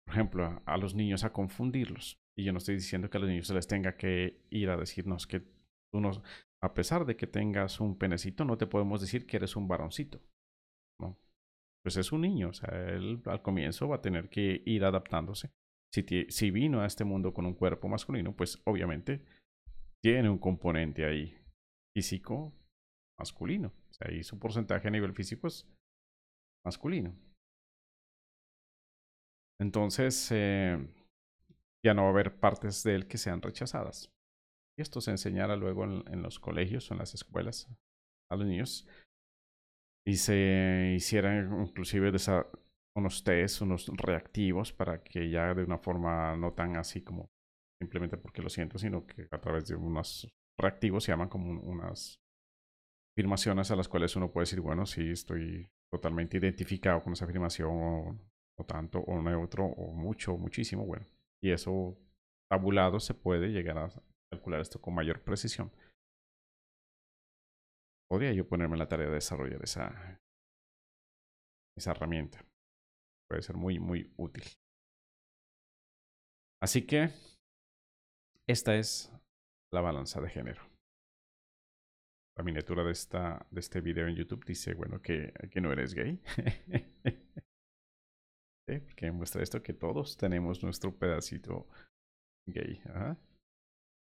por 0.05 0.15
ejemplo, 0.15 0.63
a 0.67 0.77
los 0.77 0.95
niños 0.95 1.23
a 1.25 1.33
confundirlos. 1.33 2.19
Y 2.39 2.45
yo 2.45 2.53
no 2.53 2.59
estoy 2.59 2.75
diciendo 2.75 3.09
que 3.09 3.17
a 3.17 3.21
los 3.21 3.29
niños 3.29 3.47
se 3.47 3.55
les 3.55 3.67
tenga 3.67 3.97
que 3.97 4.45
ir 4.51 4.69
a 4.69 4.77
decirnos 4.77 5.27
que 5.27 5.41
tú 5.41 6.01
no, 6.01 6.11
a 6.63 6.75
pesar 6.75 7.07
de 7.07 7.17
que 7.17 7.27
tengas 7.27 7.81
un 7.81 7.97
penecito, 7.97 8.45
no 8.45 8.59
te 8.59 8.67
podemos 8.67 9.01
decir 9.01 9.27
que 9.27 9.39
eres 9.39 9.57
un 9.57 9.69
varoncito. 9.69 10.21
¿no? 11.01 11.19
Pues 11.83 11.97
es 11.97 12.13
un 12.13 12.23
niño, 12.23 12.51
o 12.51 12.53
sea, 12.53 12.69
él 12.89 13.23
al 13.25 13.43
comienzo 13.43 13.89
va 13.89 13.97
a 13.97 14.03
tener 14.03 14.29
que 14.29 14.63
ir 14.67 14.85
adaptándose. 14.85 15.51
Si, 15.95 16.05
si 16.29 16.51
vino 16.51 16.81
a 16.81 16.87
este 16.87 17.05
mundo 17.05 17.33
con 17.33 17.47
un 17.47 17.55
cuerpo 17.55 17.89
masculino, 17.89 18.37
pues 18.37 18.61
obviamente 18.65 19.25
tiene 20.03 20.29
un 20.29 20.39
componente 20.39 21.07
ahí 21.07 21.39
físico 21.97 22.53
masculino. 23.19 23.69
O 23.69 23.93
sea, 23.95 24.09
ahí 24.11 24.23
su 24.23 24.39
porcentaje 24.39 24.89
a 24.89 24.91
nivel 24.91 25.15
físico 25.15 25.47
es 25.47 25.67
masculino. 26.65 27.15
Entonces, 29.59 30.31
eh, 30.33 30.87
ya 31.87 31.95
no 31.95 32.03
va 32.03 32.09
a 32.09 32.11
haber 32.11 32.41
partes 32.41 32.83
de 32.83 32.97
él 32.97 33.07
que 33.07 33.17
sean 33.17 33.41
rechazadas. 33.41 34.13
Y 34.77 34.83
esto 34.83 35.01
se 35.01 35.13
enseñará 35.13 35.55
luego 35.57 35.85
en, 35.85 36.23
los 36.23 36.41
colegios 36.41 36.91
o 36.91 36.95
en 36.95 36.99
las 36.99 37.15
escuelas 37.15 37.69
a 38.29 38.37
los 38.37 38.47
niños. 38.47 38.89
Y 40.05 40.17
se 40.17 40.95
hicieran 40.97 41.63
inclusive 41.63 42.13
unos 42.97 43.23
test, 43.23 43.63
unos 43.63 43.87
reactivos 43.97 44.73
para 44.73 45.03
que 45.03 45.31
ya 45.31 45.55
de 45.55 45.63
una 45.63 45.79
forma 45.79 46.37
no 46.37 46.53
tan 46.55 46.77
así 46.77 47.03
como 47.03 47.31
simplemente 47.81 48.17
porque 48.17 48.43
lo 48.43 48.49
siento, 48.49 48.79
sino 48.79 49.07
que 49.07 49.29
a 49.31 49.41
través 49.41 49.69
de 49.69 49.77
unos 49.77 50.29
reactivos 50.59 51.05
se 51.05 51.13
llaman 51.13 51.29
como 51.29 51.61
unas 51.61 52.19
afirmaciones 53.15 53.71
a 53.71 53.77
las 53.77 53.89
cuales 53.89 54.17
uno 54.17 54.33
puede 54.33 54.45
decir, 54.45 54.61
bueno, 54.61 54.87
sí, 54.87 55.11
estoy 55.11 55.71
totalmente 55.93 56.39
identificado 56.39 57.03
con 57.03 57.13
esa 57.13 57.27
afirmación 57.27 57.71
o, 57.71 58.19
o 58.59 58.65
tanto 58.65 58.99
o 59.01 59.23
neutro 59.23 59.67
o 59.67 59.93
mucho 59.93 60.35
o 60.35 60.39
muchísimo, 60.39 60.85
bueno. 60.85 61.07
Y 61.43 61.51
eso 61.51 61.99
tabulado 62.51 63.01
se 63.01 63.15
puede 63.15 63.49
llegar 63.49 63.79
a 63.79 63.89
calcular 64.31 64.61
esto 64.61 64.81
con 64.81 64.95
mayor 64.95 65.23
precisión. 65.23 65.71
Podría 68.09 68.33
yo 68.33 68.49
ponerme 68.49 68.77
la 68.77 68.89
tarea 68.89 69.09
de 69.09 69.15
desarrollar 69.15 69.63
esa, 69.63 70.21
esa 71.77 71.91
herramienta. 71.91 72.45
Puede 73.29 73.43
ser 73.43 73.57
muy, 73.57 73.79
muy 73.79 74.13
útil. 74.17 74.45
Así 76.63 76.87
que 76.87 77.11
esta 78.49 78.77
es 78.77 79.13
la 79.73 79.81
balanza 79.81 80.21
de 80.21 80.31
género. 80.31 80.63
La 82.37 82.45
miniatura 82.45 82.85
de, 82.85 82.93
esta, 82.93 83.47
de 83.51 83.61
este 83.61 83.81
video 83.81 84.07
en 84.07 84.15
YouTube 84.15 84.45
dice, 84.45 84.75
bueno, 84.75 85.01
que, 85.01 85.33
que 85.51 85.61
no 85.61 85.73
eres 85.73 85.95
gay. 85.95 86.21
Porque 88.67 89.13
muestra 89.13 89.43
esto 89.43 89.63
que 89.63 89.73
todos 89.73 90.17
tenemos 90.17 90.63
nuestro 90.63 90.97
pedacito 90.97 91.69
gay. 92.49 92.83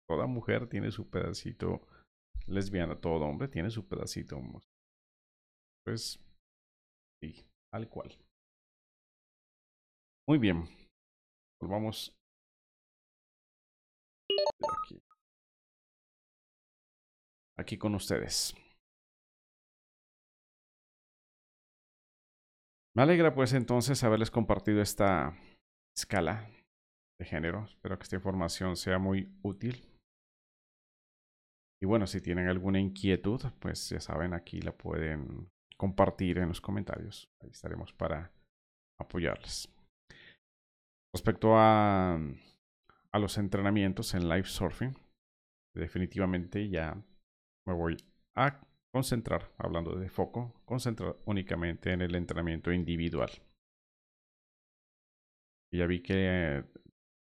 Toda 0.08 0.28
mujer 0.28 0.70
tiene 0.70 0.91
su 0.91 1.10
pedacito 1.10 1.86
lesbiana, 2.48 3.00
todo 3.00 3.26
hombre 3.26 3.48
tiene 3.48 3.70
su 3.70 3.88
pedacito. 3.88 4.39
Pues, 5.84 6.20
sí, 7.22 7.46
al 7.74 7.89
cual. 7.89 8.18
Muy 10.28 10.38
bien. 10.38 10.63
Volvamos 11.62 12.15
aquí. 14.84 15.02
Aquí 17.58 17.78
con 17.78 17.96
ustedes. 17.96 18.56
Me 22.96 23.04
alegra 23.04 23.34
pues 23.34 23.52
entonces 23.52 24.02
haberles 24.06 24.32
compartido 24.32 24.82
esta 24.82 25.38
escala 25.98 26.50
de 27.20 27.26
género. 27.26 27.66
Espero 27.66 27.98
que 27.98 28.04
esta 28.04 28.16
información 28.16 28.78
sea 28.78 29.00
muy 29.00 29.38
útil. 29.42 29.86
Y 31.82 31.86
bueno, 31.86 32.08
si 32.08 32.22
tienen 32.22 32.48
alguna 32.48 32.80
inquietud, 32.80 33.42
pues 33.60 33.90
ya 33.90 34.00
saben, 34.00 34.34
aquí 34.34 34.62
la 34.62 34.72
pueden 34.72 35.50
compartir 35.76 36.38
en 36.38 36.48
los 36.48 36.62
comentarios. 36.62 37.30
Ahí 37.42 37.50
estaremos 37.50 37.92
para 37.92 38.32
apoyarles. 38.98 39.70
Respecto 41.14 41.58
a, 41.58 42.16
a 42.16 43.20
los 43.20 43.38
entrenamientos 43.38 44.14
en 44.14 44.30
live 44.30 44.46
surfing, 44.46 44.96
definitivamente 45.76 46.70
ya 46.70 46.96
me 47.68 47.74
voy 47.74 47.98
a 48.38 48.62
concentrar, 48.96 49.52
hablando 49.58 49.94
de 49.94 50.08
foco, 50.08 50.54
concentrar 50.64 51.18
únicamente 51.26 51.92
en 51.92 52.02
el 52.02 52.16
entrenamiento 52.16 52.72
individual. 52.72 53.30
Y 55.70 55.80
ya 55.80 55.86
vi 55.86 56.02
que 56.02 56.64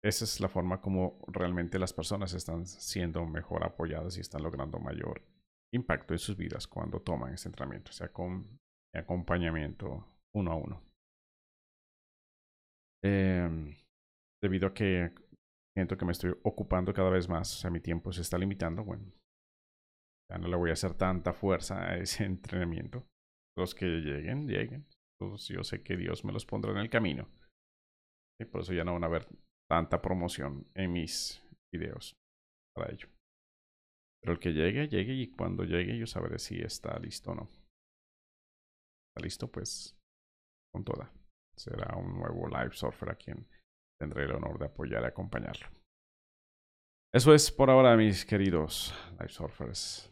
esa 0.02 0.24
es 0.24 0.40
la 0.40 0.48
forma 0.48 0.80
como 0.80 1.22
realmente 1.26 1.78
las 1.78 1.92
personas 1.92 2.32
están 2.32 2.64
siendo 2.64 3.26
mejor 3.26 3.62
apoyadas 3.62 4.16
y 4.16 4.22
están 4.22 4.42
logrando 4.42 4.78
mayor 4.78 5.20
impacto 5.74 6.14
en 6.14 6.18
sus 6.18 6.34
vidas 6.34 6.66
cuando 6.66 7.02
toman 7.02 7.34
ese 7.34 7.50
entrenamiento, 7.50 7.90
o 7.90 7.92
sea, 7.92 8.10
con 8.10 8.58
acompañamiento 8.94 10.06
uno 10.34 10.52
a 10.52 10.56
uno. 10.56 10.82
Em, 13.04 13.76
debido 14.42 14.68
a 14.68 14.72
que 14.72 15.12
siento 15.76 15.98
que 15.98 16.06
me 16.06 16.12
estoy 16.12 16.34
ocupando 16.42 16.94
cada 16.94 17.10
vez 17.10 17.28
más, 17.28 17.54
o 17.54 17.58
sea, 17.58 17.70
mi 17.70 17.80
tiempo 17.80 18.14
se 18.14 18.22
está 18.22 18.38
limitando, 18.38 18.82
bueno, 18.82 19.12
ya 20.30 20.38
no 20.38 20.48
le 20.48 20.56
voy 20.56 20.70
a 20.70 20.74
hacer 20.74 20.94
tanta 20.94 21.32
fuerza 21.32 21.82
a 21.82 21.96
ese 21.96 22.24
entrenamiento. 22.24 23.06
Los 23.56 23.74
que 23.74 23.86
lleguen, 23.86 24.46
lleguen. 24.46 24.86
yo 25.20 25.64
sé 25.64 25.82
que 25.82 25.96
Dios 25.96 26.24
me 26.24 26.32
los 26.32 26.46
pondrá 26.46 26.70
en 26.70 26.78
el 26.78 26.88
camino. 26.88 27.28
Y 28.40 28.44
por 28.44 28.62
eso 28.62 28.72
ya 28.72 28.84
no 28.84 28.94
van 28.94 29.04
a 29.04 29.08
ver 29.08 29.26
tanta 29.68 30.00
promoción 30.00 30.66
en 30.74 30.92
mis 30.92 31.42
videos 31.72 32.14
para 32.74 32.92
ello. 32.92 33.08
Pero 34.22 34.32
el 34.34 34.38
que 34.38 34.52
llegue, 34.52 34.88
llegue 34.88 35.14
y 35.14 35.30
cuando 35.30 35.64
llegue 35.64 35.98
yo 35.98 36.06
sabré 36.06 36.38
si 36.38 36.60
está 36.60 36.98
listo 36.98 37.32
o 37.32 37.34
no. 37.34 37.50
Está 39.10 39.24
listo, 39.24 39.50
pues 39.50 39.98
con 40.72 40.84
toda. 40.84 41.12
Será 41.56 41.96
un 41.96 42.14
nuevo 42.14 42.48
live 42.48 42.72
surfer 42.72 43.10
a 43.10 43.16
quien 43.16 43.46
tendré 43.98 44.24
el 44.24 44.32
honor 44.32 44.58
de 44.58 44.66
apoyar 44.66 45.02
y 45.02 45.06
acompañarlo. 45.06 45.68
Eso 47.12 47.34
es 47.34 47.50
por 47.50 47.70
ahora, 47.70 47.96
mis 47.96 48.24
queridos 48.24 48.94
live 49.18 49.30
surfers. 49.30 50.10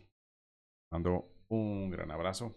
Mando 0.90 1.33
un 1.48 1.90
gran 1.90 2.11
abrazo. 2.11 2.55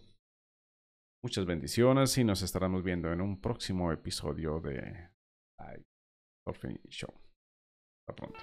Muchas 1.24 1.46
bendiciones 1.46 2.18
y 2.18 2.24
nos 2.24 2.42
estaremos 2.42 2.84
viendo 2.84 3.12
en 3.12 3.22
un 3.22 3.40
próximo 3.40 3.92
episodio 3.92 4.60
de 4.60 5.10
Live 5.60 5.86
Show. 6.90 7.14
Hasta 8.08 8.16
pronto. 8.16 8.40